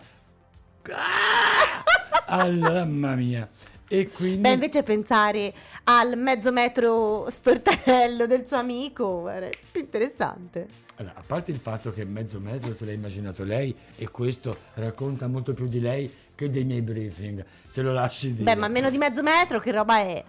Ah! 0.92 1.84
Alla- 2.28 2.86
mamma 2.86 3.16
mia. 3.16 3.50
E 3.92 4.10
quindi... 4.12 4.38
Beh, 4.38 4.52
invece 4.52 4.84
pensare 4.84 5.52
al 5.86 6.16
mezzo 6.16 6.52
metro 6.52 7.28
stortarello 7.28 8.28
del 8.28 8.48
suo 8.48 8.58
amico 8.58 9.28
era 9.28 9.50
più 9.72 9.82
interessante. 9.82 10.68
Allora, 10.98 11.16
a 11.16 11.24
parte 11.26 11.50
il 11.52 11.58
fatto 11.58 11.92
che 11.92 12.06
mezzo 12.06 12.40
mezzo 12.40 12.74
se 12.76 12.86
l'ha 12.86 12.92
immaginato 12.92 13.44
lei 13.44 13.76
e 13.96 14.10
questo 14.10 14.56
racconta 14.76 15.28
molto 15.28 15.54
più 15.54 15.68
di 15.68 15.80
lei 15.80 16.14
che 16.36 16.50
dei 16.50 16.66
miei 16.66 16.82
briefing, 16.82 17.44
se 17.68 17.82
lo 17.82 17.92
lasci 17.92 18.32
dire. 18.32 18.44
Beh, 18.44 18.56
ma 18.56 18.68
meno 18.68 18.92
di 18.92 18.98
mezzo 18.98 19.24
metro 19.24 19.60
che 19.60 19.72
roba 19.72 19.98
è? 19.98 20.24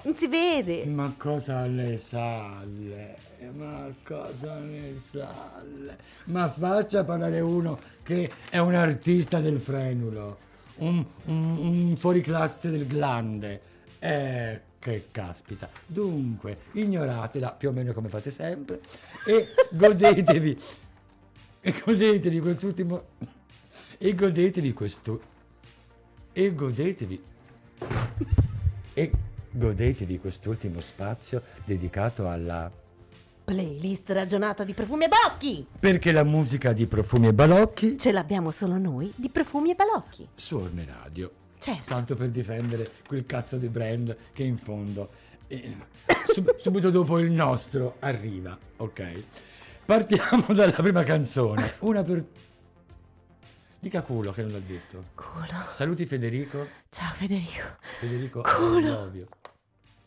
Non 0.00 0.14
si 0.14 0.28
vede. 0.28 0.86
Ma 0.86 1.12
cosa 1.18 1.66
ne 1.66 1.96
sa 1.96 2.62
lei? 2.64 3.16
Ma 3.52 3.92
cosa 4.04 4.58
ne 4.58 4.94
sa 4.94 5.60
lei? 5.62 5.96
Ma 6.24 6.48
faccia 6.48 7.04
parlare 7.04 7.40
uno 7.40 7.78
che 8.02 8.30
è 8.48 8.58
un 8.58 8.74
artista 8.74 9.40
del 9.40 9.60
frenulo, 9.60 10.38
un, 10.78 11.04
un, 11.26 11.58
un 11.58 11.96
fuoriclasse 11.96 12.70
del 12.70 12.86
glande. 12.86 13.60
Eh, 13.98 14.60
che 14.78 15.08
caspita. 15.10 15.68
Dunque, 15.86 16.58
ignoratela 16.72 17.50
più 17.50 17.68
o 17.68 17.72
meno 17.72 17.92
come 17.92 18.08
fate 18.08 18.30
sempre 18.30 18.80
e 19.26 19.48
godetevi. 19.70 20.60
E 21.60 21.74
godetevi 21.84 22.38
quest'ultimo. 22.40 23.02
E 23.98 24.14
godetevi 24.14 24.72
questo. 24.72 25.20
E 26.32 26.54
godetevi. 26.54 27.22
E 28.94 29.10
godetevi 29.50 30.18
quest'ultimo 30.20 30.80
spazio 30.80 31.42
dedicato 31.64 32.28
alla... 32.28 32.70
Playlist 33.52 34.10
ragionata 34.10 34.62
di 34.62 34.74
profumi 34.74 35.04
e 35.04 35.08
balocchi. 35.08 35.66
Perché 35.80 36.12
la 36.12 36.22
musica 36.22 36.74
di 36.74 36.86
Profumi 36.86 37.28
e 37.28 37.32
Balocchi 37.32 37.96
Ce 37.96 38.12
l'abbiamo 38.12 38.50
solo 38.50 38.76
noi 38.76 39.10
di 39.16 39.30
profumi 39.30 39.70
e 39.70 39.74
balocchi. 39.74 40.28
su 40.34 40.56
Orme 40.56 40.84
Radio. 40.86 41.32
Certo. 41.58 41.84
Tanto 41.86 42.14
per 42.14 42.28
difendere 42.28 42.86
quel 43.06 43.24
cazzo 43.24 43.56
di 43.56 43.68
brand 43.68 44.14
che 44.34 44.42
in 44.42 44.58
fondo, 44.58 45.08
eh, 45.46 45.74
sub- 46.26 46.56
subito 46.56 46.90
dopo 46.90 47.18
il 47.20 47.30
nostro, 47.30 47.96
arriva. 48.00 48.56
Ok. 48.76 49.22
Partiamo 49.86 50.44
dalla 50.52 50.72
prima 50.72 51.02
canzone. 51.02 51.72
Una 51.80 52.02
per... 52.02 52.26
Dica 53.80 54.02
culo 54.02 54.30
che 54.32 54.42
non 54.42 54.52
l'ha 54.52 54.58
detto. 54.60 55.04
Culo. 55.14 55.64
Saluti 55.68 56.04
Federico. 56.04 56.66
Ciao 56.90 57.14
Federico. 57.14 57.78
Federico 57.98 58.42
Culo. 58.42 59.10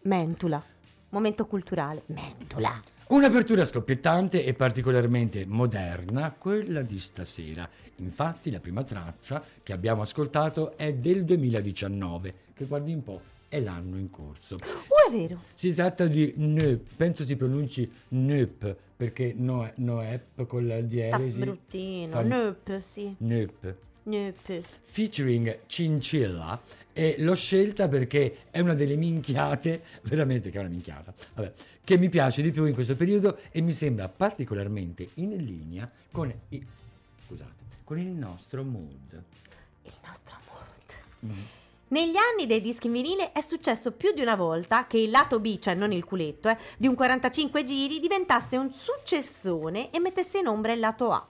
Mentula. 0.03 0.63
Momento 1.09 1.45
culturale. 1.47 2.03
Mentula. 2.05 2.79
Un'apertura 3.11 3.65
scoppiettante 3.65 4.45
e 4.45 4.53
particolarmente 4.53 5.45
moderna, 5.45 6.31
quella 6.31 6.81
di 6.81 6.97
stasera. 6.97 7.69
Infatti 7.97 8.49
la 8.49 8.61
prima 8.61 8.85
traccia 8.85 9.43
che 9.61 9.73
abbiamo 9.73 10.01
ascoltato 10.03 10.77
è 10.77 10.93
del 10.93 11.25
2019, 11.25 12.33
che 12.53 12.63
guardi 12.63 12.93
un 12.93 13.03
po' 13.03 13.19
è 13.49 13.59
l'anno 13.59 13.97
in 13.97 14.09
corso. 14.09 14.55
Oh, 14.55 15.09
è 15.09 15.13
vero. 15.13 15.41
Si 15.53 15.73
tratta 15.73 16.07
di 16.07 16.31
Neup, 16.37 16.85
penso 16.95 17.25
si 17.25 17.35
pronunci 17.35 17.91
Neup, 18.09 18.73
perché 18.95 19.33
no, 19.35 19.69
Noep 19.75 20.45
con 20.47 20.65
la 20.65 20.77
Sta 20.77 20.85
dieresi. 20.85 21.39
bruttino. 21.39 22.11
fa- 22.13 22.21
Neup, 22.21 22.79
sì. 22.81 23.13
Neup. 23.17 23.75
Neup. 24.03 24.61
Featuring 24.85 25.59
Cincilla 25.65 26.59
e 26.93 27.15
l'ho 27.19 27.35
scelta 27.35 27.87
perché 27.87 28.45
è 28.51 28.59
una 28.59 28.73
delle 28.73 28.95
minchiate, 28.95 29.83
veramente 30.03 30.49
che 30.49 30.57
è 30.57 30.59
una 30.59 30.69
minchiata, 30.69 31.13
vabbè, 31.33 31.51
che 31.83 31.97
mi 31.97 32.09
piace 32.09 32.41
di 32.41 32.51
più 32.51 32.65
in 32.65 32.73
questo 32.73 32.95
periodo 32.95 33.37
e 33.51 33.61
mi 33.61 33.73
sembra 33.73 34.07
particolarmente 34.09 35.09
in 35.15 35.35
linea 35.37 35.89
con, 36.11 36.33
i- 36.49 36.65
scusate, 37.25 37.51
con 37.83 37.99
il 37.99 38.07
nostro 38.07 38.63
mood. 38.63 39.23
Il 39.83 39.93
nostro 40.05 40.35
mood. 40.47 41.31
Mm. 41.33 41.43
Negli 41.91 42.15
anni 42.15 42.47
dei 42.47 42.61
dischi 42.61 42.87
in 42.87 42.93
vinile 42.93 43.33
è 43.33 43.41
successo 43.41 43.91
più 43.91 44.13
di 44.13 44.21
una 44.21 44.35
volta 44.35 44.87
che 44.87 44.97
il 44.97 45.09
lato 45.09 45.41
B, 45.41 45.59
cioè 45.59 45.73
non 45.73 45.91
il 45.91 46.05
culetto, 46.05 46.47
eh, 46.47 46.57
di 46.77 46.87
un 46.87 46.95
45 46.95 47.65
giri 47.65 47.99
diventasse 47.99 48.55
un 48.55 48.71
successone 48.71 49.91
e 49.91 49.99
mettesse 49.99 50.39
in 50.39 50.47
ombra 50.47 50.71
il 50.71 50.79
lato 50.79 51.11
A. 51.11 51.27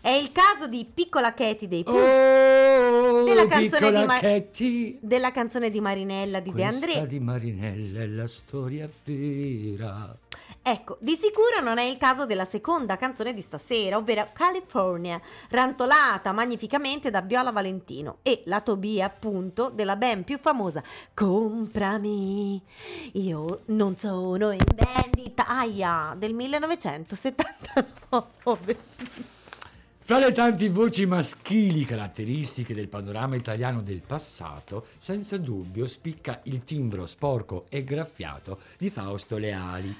È 0.00 0.08
il 0.10 0.32
caso 0.32 0.66
di 0.66 0.84
Piccola 0.92 1.32
Katy 1.34 1.68
dei 1.68 1.84
Pooh, 1.84 1.96
Oh, 1.98 3.22
Della 3.24 3.46
canzone 3.46 3.92
di 3.92 4.04
Ma- 4.04 4.18
Katy. 4.18 4.98
della 5.00 5.30
canzone 5.32 5.70
di 5.70 5.80
Marinella 5.80 6.40
di 6.40 6.52
De 6.52 6.64
André. 6.64 7.06
di 7.06 7.20
Marinella 7.20 8.00
è 8.00 8.06
la 8.06 8.26
storia 8.26 8.88
vera. 9.04 10.14
Ecco, 10.62 10.98
di 11.00 11.14
sicuro 11.16 11.62
non 11.62 11.78
è 11.78 11.82
il 11.84 11.96
caso 11.96 12.26
della 12.26 12.44
seconda 12.44 12.98
canzone 12.98 13.32
di 13.32 13.40
stasera, 13.40 13.96
ovvero 13.96 14.28
California, 14.34 15.18
rantolata 15.48 16.32
magnificamente 16.32 17.08
da 17.10 17.22
Viola 17.22 17.50
Valentino 17.50 18.18
e 18.22 18.42
lato 18.44 18.76
B 18.76 18.98
appunto 19.02 19.70
della 19.70 19.96
ben 19.96 20.22
più 20.22 20.38
famosa 20.38 20.82
Comprami, 21.14 22.60
io 23.12 23.60
non 23.66 23.96
sono 23.96 24.50
in 24.50 24.62
vendita, 24.74 25.46
aia, 25.46 26.14
del 26.16 26.34
1979. 26.34 28.76
Fra 30.10 30.18
le 30.18 30.32
tante 30.32 30.68
voci 30.70 31.06
maschili 31.06 31.84
caratteristiche 31.84 32.74
del 32.74 32.88
panorama 32.88 33.36
italiano 33.36 33.80
del 33.80 34.02
passato, 34.04 34.86
senza 34.98 35.38
dubbio 35.38 35.86
spicca 35.86 36.40
il 36.46 36.64
timbro 36.64 37.06
sporco 37.06 37.66
e 37.68 37.84
graffiato 37.84 38.58
di 38.76 38.90
Fausto 38.90 39.36
Leali. 39.36 39.98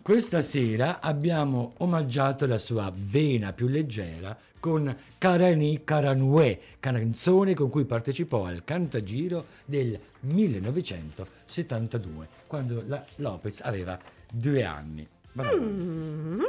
Questa 0.00 0.42
sera 0.42 1.00
abbiamo 1.00 1.72
omaggiato 1.78 2.46
la 2.46 2.58
sua 2.58 2.92
vena 2.94 3.52
più 3.52 3.66
leggera 3.66 4.38
con 4.60 4.96
Karani 5.18 5.82
Karanue, 5.82 6.60
canzone 6.78 7.54
con 7.54 7.68
cui 7.68 7.84
partecipò 7.84 8.44
al 8.44 8.62
Cantagiro 8.62 9.46
del 9.64 9.98
1972, 10.20 12.28
quando 12.46 12.84
la 12.86 13.04
Lopez 13.16 13.58
aveva 13.60 13.98
due 14.30 14.62
anni. 14.62 15.04
Brava. 15.32 15.56
Mm. 15.56 16.42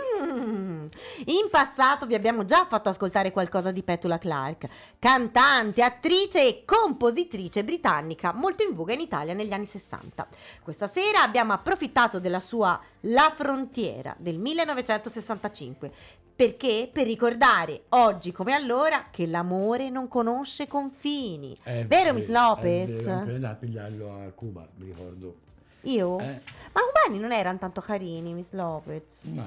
In 1.25 1.47
passato 1.49 2.05
vi 2.05 2.15
abbiamo 2.15 2.43
già 2.43 2.65
fatto 2.65 2.89
ascoltare 2.89 3.31
qualcosa 3.31 3.71
di 3.71 3.81
Petula 3.81 4.17
Clark, 4.17 4.67
cantante, 4.99 5.81
attrice 5.81 6.45
e 6.45 6.63
compositrice 6.65 7.63
britannica 7.63 8.34
molto 8.34 8.63
in 8.63 8.73
voga 8.73 8.93
in 8.93 8.99
Italia 8.99 9.34
negli 9.34 9.53
anni 9.53 9.65
60. 9.65 10.27
Questa 10.61 10.88
sera 10.88 11.21
abbiamo 11.21 11.53
approfittato 11.53 12.19
della 12.19 12.41
sua 12.41 12.79
La 13.01 13.31
Frontiera 13.36 14.15
del 14.17 14.38
1965. 14.38 15.91
Perché? 16.36 16.89
Per 16.91 17.05
ricordare 17.05 17.84
oggi 17.89 18.31
come 18.31 18.53
allora 18.53 19.05
che 19.11 19.27
l'amore 19.27 19.89
non 19.89 20.07
conosce 20.07 20.67
confini. 20.67 21.55
È 21.61 21.86
Vero, 21.86 22.13
Miss 22.13 22.25
vero, 22.25 22.47
Lopez? 22.47 23.05
È 23.05 23.23
vero, 23.23 23.47
a 23.47 23.53
pigliarlo 23.53 24.11
a 24.11 24.31
Cuba, 24.31 24.67
mi 24.77 24.86
ricordo. 24.86 25.51
Io? 25.84 26.19
Eh, 26.19 26.39
Ma 26.71 26.81
umani 27.05 27.19
non 27.21 27.31
erano 27.31 27.57
tanto 27.57 27.81
carini, 27.81 28.34
Miss 28.34 28.51
Lopez. 28.51 29.21
ma... 29.23 29.45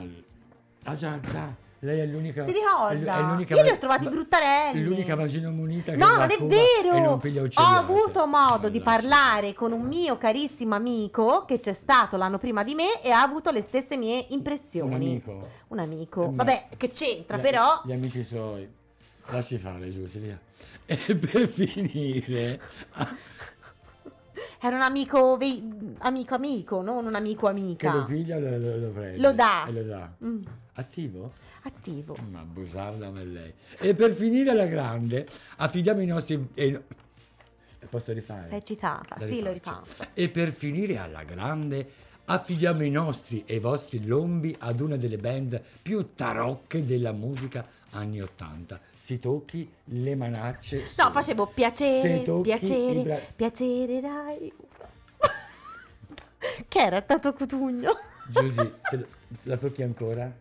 Ah 0.84 0.94
già, 0.94 1.18
già, 1.32 1.52
lei 1.80 1.98
è 1.98 2.06
l'unica... 2.06 2.44
Si 2.44 2.52
ricorda? 2.52 3.16
è 3.16 3.20
l'unica 3.22 3.54
Io 3.56 3.62
li 3.62 3.70
ho 3.70 3.78
trovati 3.78 4.04
va- 4.04 4.10
bruttarelli. 4.10 4.84
L'unica 4.84 5.14
vagina 5.16 5.50
munita 5.50 5.90
che 5.92 5.96
No, 5.96 6.16
non 6.16 6.30
è 6.30 6.38
vero! 6.38 6.98
Non 6.98 7.20
Ho 7.54 7.62
avuto 7.64 8.26
modo 8.26 8.68
di 8.68 8.80
parlare 8.80 9.52
con 9.52 9.72
un 9.72 9.82
mio 9.86 10.16
carissimo 10.16 10.74
amico 10.76 11.44
che 11.44 11.58
c'è 11.58 11.72
stato 11.72 12.16
l'anno 12.16 12.38
prima 12.38 12.62
di 12.62 12.74
me 12.74 13.00
e 13.02 13.10
ha 13.10 13.20
avuto 13.22 13.50
le 13.50 13.62
stesse 13.62 13.96
mie 13.96 14.26
impressioni. 14.28 14.88
Un 14.88 14.94
amico. 14.94 15.48
Un 15.68 15.78
amico. 15.80 16.22
Eh, 16.24 16.28
ma- 16.28 16.44
Vabbè, 16.44 16.66
che 16.76 16.90
c'entra, 16.90 17.36
Gli- 17.38 17.40
però. 17.42 17.80
Gli 17.84 17.92
amici 17.92 18.22
suoi. 18.22 18.68
Lasci 19.28 19.58
fare, 19.58 19.90
Giussi, 19.90 20.18
via. 20.20 20.38
E 20.88 21.16
per 21.16 21.48
finire... 21.48 22.60
Era 24.60 24.76
un 24.76 24.82
amico, 24.82 25.36
vei- 25.36 25.94
amico, 25.98 26.34
amico, 26.34 26.82
non 26.82 27.06
un 27.06 27.14
amico, 27.14 27.46
che 27.46 27.52
lo 27.52 27.58
amica. 27.90 28.04
piglia 28.04 28.38
lo, 28.38 28.58
lo, 28.58 28.76
lo 28.76 28.88
prende. 28.90 29.18
Lo 29.18 29.32
dà. 29.32 29.66
E 29.66 29.72
lo 29.72 29.82
dà. 29.82 30.12
Mm, 30.24 30.42
Attivo? 30.74 31.32
attivo. 31.62 32.14
Ma 32.30 32.42
busarda 32.42 33.08
per 33.10 33.26
lei. 33.26 33.52
E 33.78 33.94
per 33.94 34.12
finire 34.12 34.50
alla 34.50 34.66
grande, 34.66 35.26
affidiamo 35.56 36.00
i 36.00 36.06
nostri... 36.06 36.48
eh, 36.54 36.80
Posso 37.88 38.12
rifare? 38.12 38.48
Sei 38.48 38.58
eccitata. 38.58 39.16
La 39.18 39.26
Sì, 39.26 39.42
lo 39.42 39.52
rifaccio. 39.52 40.04
E 40.14 40.28
per 40.28 40.50
finire 40.52 40.98
alla 40.98 41.22
grande, 41.24 41.88
affidiamo 42.24 42.84
i 42.84 42.90
nostri 42.90 43.42
e 43.46 43.56
i 43.56 43.58
vostri 43.60 44.04
lombi 44.04 44.54
ad 44.58 44.80
una 44.80 44.96
delle 44.96 45.18
band 45.18 45.60
più 45.82 46.14
tarocche 46.14 46.84
della 46.84 47.12
musica 47.12 47.64
anni 47.96 48.20
80. 48.20 48.80
Si 48.98 49.18
tocchi 49.18 49.70
le 49.84 50.14
manacce. 50.14 50.80
No, 50.80 50.86
solo. 50.86 51.10
facevo 51.12 51.46
piacere, 51.46 52.18
piacere, 52.42 53.02
bra- 53.02 53.20
piacere, 53.34 54.00
dai. 54.00 54.52
che 56.68 56.78
era 56.78 57.00
Tato 57.02 57.32
Cutugno? 57.32 57.90
Giusy, 58.28 58.72
se 58.82 58.96
lo- 58.96 59.06
la 59.44 59.56
tocchi 59.56 59.82
ancora? 59.82 60.32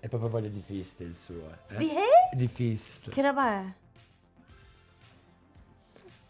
È 0.00 0.08
proprio 0.08 0.28
voglia 0.28 0.48
di 0.48 0.60
fist 0.60 1.00
il 1.00 1.16
suo. 1.16 1.50
eh? 1.68 1.76
Di 1.78 1.88
che? 1.88 2.36
Di 2.36 2.46
fist. 2.46 3.08
Che 3.08 3.22
roba 3.22 3.50
è? 3.52 3.64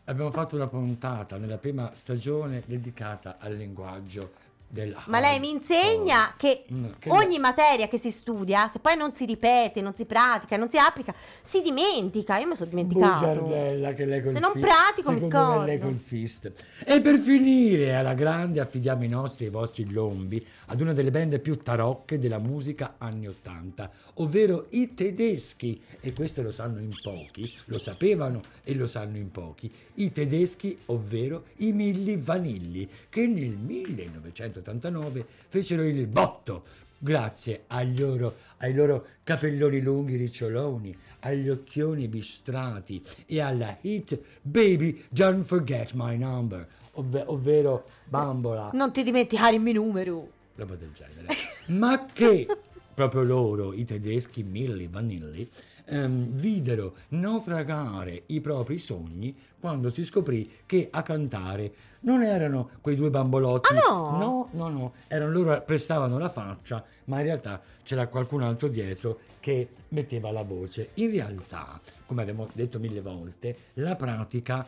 Abbiamo 0.06 0.30
fatto 0.30 0.54
una 0.54 0.66
puntata 0.68 1.38
nella 1.38 1.56
prima 1.56 1.90
stagione 1.94 2.62
dedicata 2.66 3.36
al 3.38 3.54
linguaggio 3.56 4.32
del 4.74 4.96
Ma 5.06 5.20
lei 5.20 5.38
mi 5.38 5.50
insegna 5.50 6.34
che 6.36 6.64
Mm, 6.72 6.86
che 6.98 7.10
ogni 7.10 7.38
materia 7.38 7.88
che 7.88 7.98
si 7.98 8.10
studia, 8.10 8.68
se 8.68 8.78
poi 8.78 8.96
non 8.96 9.12
si 9.12 9.24
ripete, 9.26 9.80
non 9.80 9.94
si 9.94 10.04
pratica, 10.06 10.56
non 10.56 10.68
si 10.70 10.76
applica, 10.78 11.14
si 11.42 11.60
dimentica. 11.62 12.38
Io 12.38 12.48
mi 12.48 12.56
sono 12.56 12.70
dimenticato. 12.70 13.40
Bugiardella 13.42 13.92
che 13.92 14.04
lei 14.04 14.22
col 14.22 14.32
Se 14.32 14.40
non 14.40 14.52
pratico 14.52 15.12
mi 15.12 15.20
scordo. 15.20 15.64
lei 15.64 15.78
col 15.78 15.96
fist. 15.96 16.52
E 16.84 17.00
per 17.00 17.18
finire 17.18 17.94
alla 17.94 18.14
grande 18.14 18.60
affidiamo 18.60 19.04
i 19.04 19.08
nostri 19.08 19.44
e 19.44 19.48
i 19.48 19.50
vostri 19.50 19.90
lombi 19.90 20.44
ad 20.66 20.80
una 20.80 20.92
delle 20.92 21.10
band 21.10 21.38
più 21.40 21.58
tarocche 21.58 22.18
della 22.18 22.38
musica 22.38 22.94
anni 22.98 23.28
80, 23.28 23.90
ovvero 24.14 24.66
i 24.70 24.94
tedeschi. 24.94 25.80
E 26.00 26.12
questo 26.12 26.42
lo 26.42 26.50
sanno 26.50 26.80
in 26.80 26.94
pochi, 27.02 27.52
lo 27.66 27.78
sapevano 27.78 28.42
e 28.64 28.74
lo 28.74 28.86
sanno 28.86 29.16
in 29.16 29.30
pochi. 29.30 29.70
I 29.94 30.10
tedeschi, 30.12 30.76
ovvero 30.86 31.44
i 31.58 31.72
Milli 31.72 32.16
Vanilli, 32.16 32.88
che 33.08 33.26
nel 33.26 33.56
1989 34.72 35.26
fecero 35.48 35.82
il 35.84 36.06
botto 36.06 36.64
grazie 36.98 37.64
loro, 37.96 38.36
ai 38.58 38.72
loro 38.74 39.06
capelloni 39.22 39.80
lunghi 39.82 40.16
riccioloni, 40.16 40.96
agli 41.20 41.48
occhioni 41.50 42.08
bistrati 42.08 43.02
e 43.26 43.40
alla 43.40 43.76
hit 43.82 44.18
Baby 44.40 45.04
Don't 45.10 45.44
Forget 45.44 45.92
My 45.94 46.16
Number, 46.16 46.66
ovve- 46.92 47.24
ovvero 47.26 47.84
Bambola, 48.04 48.70
Non 48.72 48.92
ti 48.92 49.02
dimenticare 49.02 49.56
il 49.56 49.60
mio 49.60 49.74
numero. 49.74 50.28
roba 50.54 50.74
del 50.76 50.92
genere. 50.92 51.34
Ma 51.66 52.06
che 52.12 52.46
proprio 52.94 53.22
loro, 53.22 53.72
i 53.74 53.84
tedeschi 53.84 54.42
Milli 54.42 54.86
Vanilli, 54.86 55.48
ehm, 55.84 56.30
videro 56.30 56.94
naufragare 57.08 58.24
i 58.26 58.40
propri 58.40 58.78
sogni 58.78 59.36
quando 59.58 59.90
si 59.90 60.04
scoprì 60.04 60.50
che 60.66 60.88
a 60.90 61.02
cantare 61.02 61.72
non 62.00 62.22
erano 62.22 62.70
quei 62.80 62.96
due 62.96 63.10
bambolotti. 63.10 63.74
Ah, 63.74 63.80
no? 63.90 64.18
No, 64.18 64.48
no, 64.52 64.68
no, 64.68 64.92
erano 65.08 65.32
loro 65.32 65.62
prestavano 65.62 66.18
la 66.18 66.28
faccia, 66.28 66.84
ma 67.04 67.18
in 67.18 67.24
realtà 67.24 67.60
c'era 67.82 68.06
qualcun 68.08 68.42
altro 68.42 68.68
dietro 68.68 69.20
che 69.40 69.68
metteva 69.88 70.30
la 70.30 70.42
voce. 70.42 70.90
In 70.94 71.10
realtà, 71.10 71.80
come 72.06 72.22
abbiamo 72.22 72.48
detto 72.52 72.78
mille 72.78 73.00
volte, 73.00 73.56
la 73.74 73.96
pratica 73.96 74.66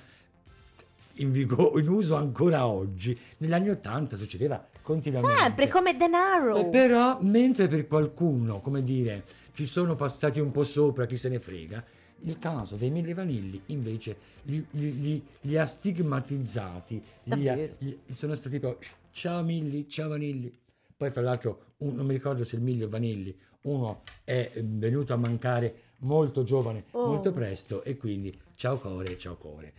in, 1.16 1.30
vigo- 1.32 1.78
in 1.78 1.88
uso 1.88 2.14
ancora 2.16 2.66
oggi, 2.66 3.16
negli 3.38 3.52
anni 3.52 3.70
Ottanta 3.70 4.16
succedeva 4.16 4.64
continuamente. 4.82 5.40
Sempre 5.42 5.68
come 5.68 5.96
denaro. 5.96 6.56
Eh, 6.56 6.64
Però, 6.66 7.18
mentre 7.22 7.68
per 7.68 7.86
qualcuno, 7.86 8.60
come 8.60 8.82
dire, 8.82 9.24
ci 9.52 9.66
sono 9.66 9.94
passati 9.94 10.40
un 10.40 10.50
po' 10.50 10.64
sopra, 10.64 11.06
chi 11.06 11.16
se 11.16 11.28
ne 11.28 11.38
frega, 11.38 11.82
nel 12.18 12.38
caso 12.38 12.76
dei 12.76 12.90
Mille 12.90 13.12
Vanilli 13.14 13.60
invece 13.66 14.16
li, 14.44 14.64
li- 14.70 15.00
li- 15.00 15.22
li 15.42 15.56
ha 15.58 15.66
stigmatizzati, 15.66 17.02
ha- 17.30 17.58
sono 18.14 18.34
stati 18.34 18.58
proprio 18.58 18.88
ciao 19.12 19.42
Milli, 19.42 19.88
ciao 19.88 20.08
Vanilli. 20.08 20.52
Poi 20.96 21.10
fra 21.10 21.20
l'altro 21.22 21.60
un- 21.78 21.94
non 21.94 22.06
mi 22.06 22.14
ricordo 22.14 22.44
se 22.44 22.56
il 22.56 22.62
Miglio 22.62 22.88
Vanilli, 22.88 23.36
uno 23.62 24.02
è 24.24 24.50
eh, 24.54 24.62
venuto 24.64 25.12
a 25.12 25.16
mancare 25.16 25.74
molto 26.00 26.42
giovane, 26.42 26.84
Oh. 26.92 27.06
molto 27.08 27.32
presto 27.32 27.82
e 27.82 27.96
quindi 27.96 28.34
ciao 28.54 28.78
Core, 28.78 29.18
ciao 29.18 29.36
Core. 29.36 29.72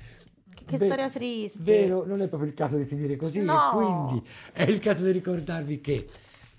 Che 0.68 0.78
Ve- 0.78 0.86
storia 0.86 1.10
triste. 1.10 1.64
Vero, 1.64 2.06
non 2.06 2.22
è 2.22 2.28
proprio 2.28 2.50
il 2.50 2.56
caso 2.56 2.76
di 2.78 2.84
finire 2.84 3.16
così, 3.16 3.42
No. 3.42 3.72
quindi 3.74 4.28
è 4.52 4.64
il 4.64 4.80
caso 4.80 5.04
di 5.06 5.12
ricordarvi 5.12 5.80
che 5.80 6.08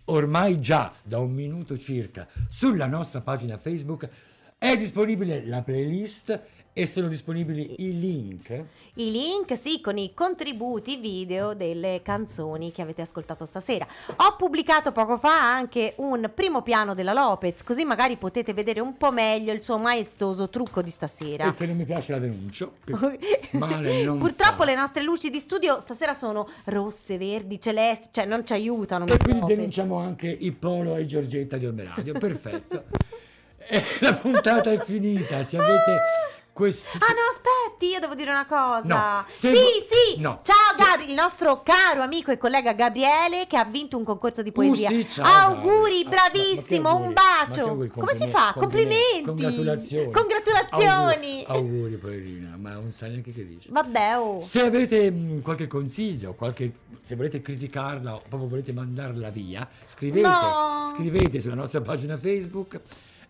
ormai 0.07 0.61
già 0.61 0.93
da 1.03 1.19
un 1.19 1.33
minuto 1.33 1.77
circa 1.77 2.27
sulla 2.49 2.87
nostra 2.87 3.21
pagina 3.21 3.59
Facebook 3.59 4.09
è 4.57 4.77
disponibile 4.77 5.45
la 5.47 5.63
playlist 5.63 6.41
e 6.79 6.87
sono 6.87 7.09
disponibili 7.09 7.74
i 7.79 7.99
link. 7.99 8.51
I 8.95 9.11
link, 9.11 9.57
sì, 9.59 9.81
con 9.81 9.99
i 9.99 10.14
contributi 10.14 10.97
video 10.99 11.53
delle 11.53 12.03
canzoni 12.05 12.70
che 12.70 12.83
avete 12.83 13.03
ascoltato 13.03 13.45
stasera. 13.47 13.85
Ho 14.14 14.37
pubblicato 14.37 14.93
poco 14.93 15.18
fa 15.18 15.53
anche 15.55 15.95
un 15.97 16.31
primo 16.33 16.62
piano 16.62 16.95
della 16.95 17.12
Lopez, 17.12 17.64
così 17.64 17.85
magari 17.85 18.16
potete 18.16 18.53
vedere 18.53 18.79
un 18.79 18.97
po' 18.97 19.11
meglio 19.11 19.53
il 19.53 19.61
suo 19.61 19.76
maestoso 19.76 20.49
trucco 20.49 20.81
di 20.81 20.91
stasera. 20.91 21.49
E 21.49 21.51
se 21.51 21.66
non 21.66 21.76
mi 21.76 21.85
piace 21.85 22.12
la 22.12 22.20
denuncio. 22.20 22.74
Purtroppo 22.87 24.59
fa. 24.59 24.64
le 24.64 24.74
nostre 24.76 25.03
luci 25.03 25.31
di 25.31 25.41
studio 25.41 25.81
stasera 25.81 26.14
sono 26.14 26.49
rosse, 26.66 27.18
verdi, 27.18 27.61
celesti, 27.61 28.11
cioè 28.12 28.24
non 28.24 28.47
ci 28.47 28.53
aiutano. 28.53 29.05
E 29.07 29.16
quindi 29.16 29.41
Lopez. 29.41 29.57
denunciamo 29.57 29.99
anche 29.99 30.29
i 30.29 30.53
Polo 30.53 30.95
e 30.95 31.07
Giorgetta 31.07 31.57
di 31.57 31.66
Ormeradio. 31.66 32.12
Perfetto. 32.16 32.85
E 33.70 33.85
la 34.01 34.14
puntata 34.14 34.72
è 34.72 34.79
finita. 34.79 35.43
Se 35.43 35.59
avete 35.59 35.99
questo... 36.59 36.89
Ah 36.99 37.13
no, 37.13 37.21
aspetti, 37.31 37.87
io 37.93 38.01
devo 38.01 38.15
dire 38.17 38.31
una 38.31 38.45
cosa. 38.47 38.87
No, 38.89 39.25
se 39.29 39.55
sì, 39.55 39.63
sì. 40.15 40.21
no, 40.21 40.41
ciao 40.43 40.75
se- 40.77 40.83
Gabri, 40.83 41.09
il 41.09 41.15
nostro 41.15 41.63
caro 41.63 42.03
amico 42.03 42.33
e 42.33 42.37
collega 42.37 42.73
Gabriele 42.73 43.47
che 43.47 43.57
ha 43.57 43.65
vinto 43.65 43.97
un 43.97 44.03
concorso 44.03 44.43
di 44.43 44.51
poesia. 44.51 44.91
Uh, 44.91 44.95
sì, 44.95 45.09
ciao, 45.09 45.25
auguri, 45.55 46.03
Gabri. 46.03 46.05
Ah, 46.05 46.09
bravissimo, 46.09 46.89
auguri? 46.89 47.07
un 47.07 47.13
bacio. 47.15 47.69
auguri? 47.69 47.89
Come 47.89 48.15
si 48.15 48.27
fa? 48.27 48.53
complimenti. 48.57 49.23
Congratulazioni. 49.23 50.11
Congratulazioni. 50.11 50.87
Auguri, 50.89 51.45
auguri, 51.47 51.95
poverina, 51.97 52.57
ma 52.57 52.71
non 52.73 52.91
sa 52.91 53.07
neanche 53.07 53.33
che 53.33 53.47
dice. 53.47 53.69
Vabbè, 53.71 54.19
oh. 54.19 54.41
Se 54.41 54.61
avete 54.61 55.11
mh, 55.11 55.43
qualche 55.43 55.69
consiglio, 55.69 56.35
qualche, 56.35 56.73
se 57.01 57.15
volete 57.15 57.41
criticarla 57.41 58.15
o 58.17 58.23
proprio 58.29 58.49
volete 58.49 58.73
mandarla 58.73 59.31
via, 59.31 59.69
scrivete, 59.87 60.27
No. 60.27 60.93
scrivete 60.95 61.41
sulla 61.41 61.55
nostra 61.55 61.81
pagina 61.81 62.17
Facebook. 62.17 62.81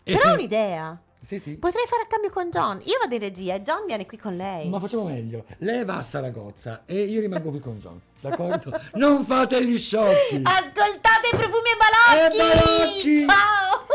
e- 0.03 0.17
Però 0.17 0.31
ho 0.31 0.33
un'idea. 0.33 0.99
Sì, 1.21 1.39
sì. 1.39 1.57
Potrei 1.57 1.85
fare 1.87 2.03
a 2.03 2.07
cambio 2.07 2.31
con 2.31 2.49
John. 2.51 2.81
Io 2.85 2.99
vado 3.01 3.15
in 3.15 3.21
regia 3.21 3.55
e 3.55 3.63
John 3.63 3.85
viene 3.87 4.07
qui 4.07 4.17
con 4.17 4.37
lei. 4.37 4.69
Ma 4.69 4.79
facciamo 4.79 5.05
meglio. 5.05 5.45
Lei 5.59 5.85
va 5.85 5.97
a 5.97 6.03
Saragozza 6.03 6.83
e 6.87 7.03
io 7.03 7.21
rimango 7.21 7.51
qui 7.51 7.61
con 7.61 7.79
John, 7.79 8.01
d'accordo? 8.21 8.71
non 8.95 9.25
fate 9.25 9.65
gli 9.65 9.77
sciocchi! 9.77 10.43
Ascoltate 10.43 11.29
i 11.33 11.37
profumi 11.37 11.69
e 11.69 11.77
balocchi. 11.77 12.39
E 12.39 13.25
balocchi. 13.25 13.27
Ciao. 13.27 13.87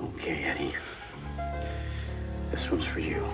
Okay, 0.00 0.44
Eddie. 0.44 0.74
This 2.50 2.70
one's 2.70 2.84
for 2.84 3.00
you. 3.00 3.24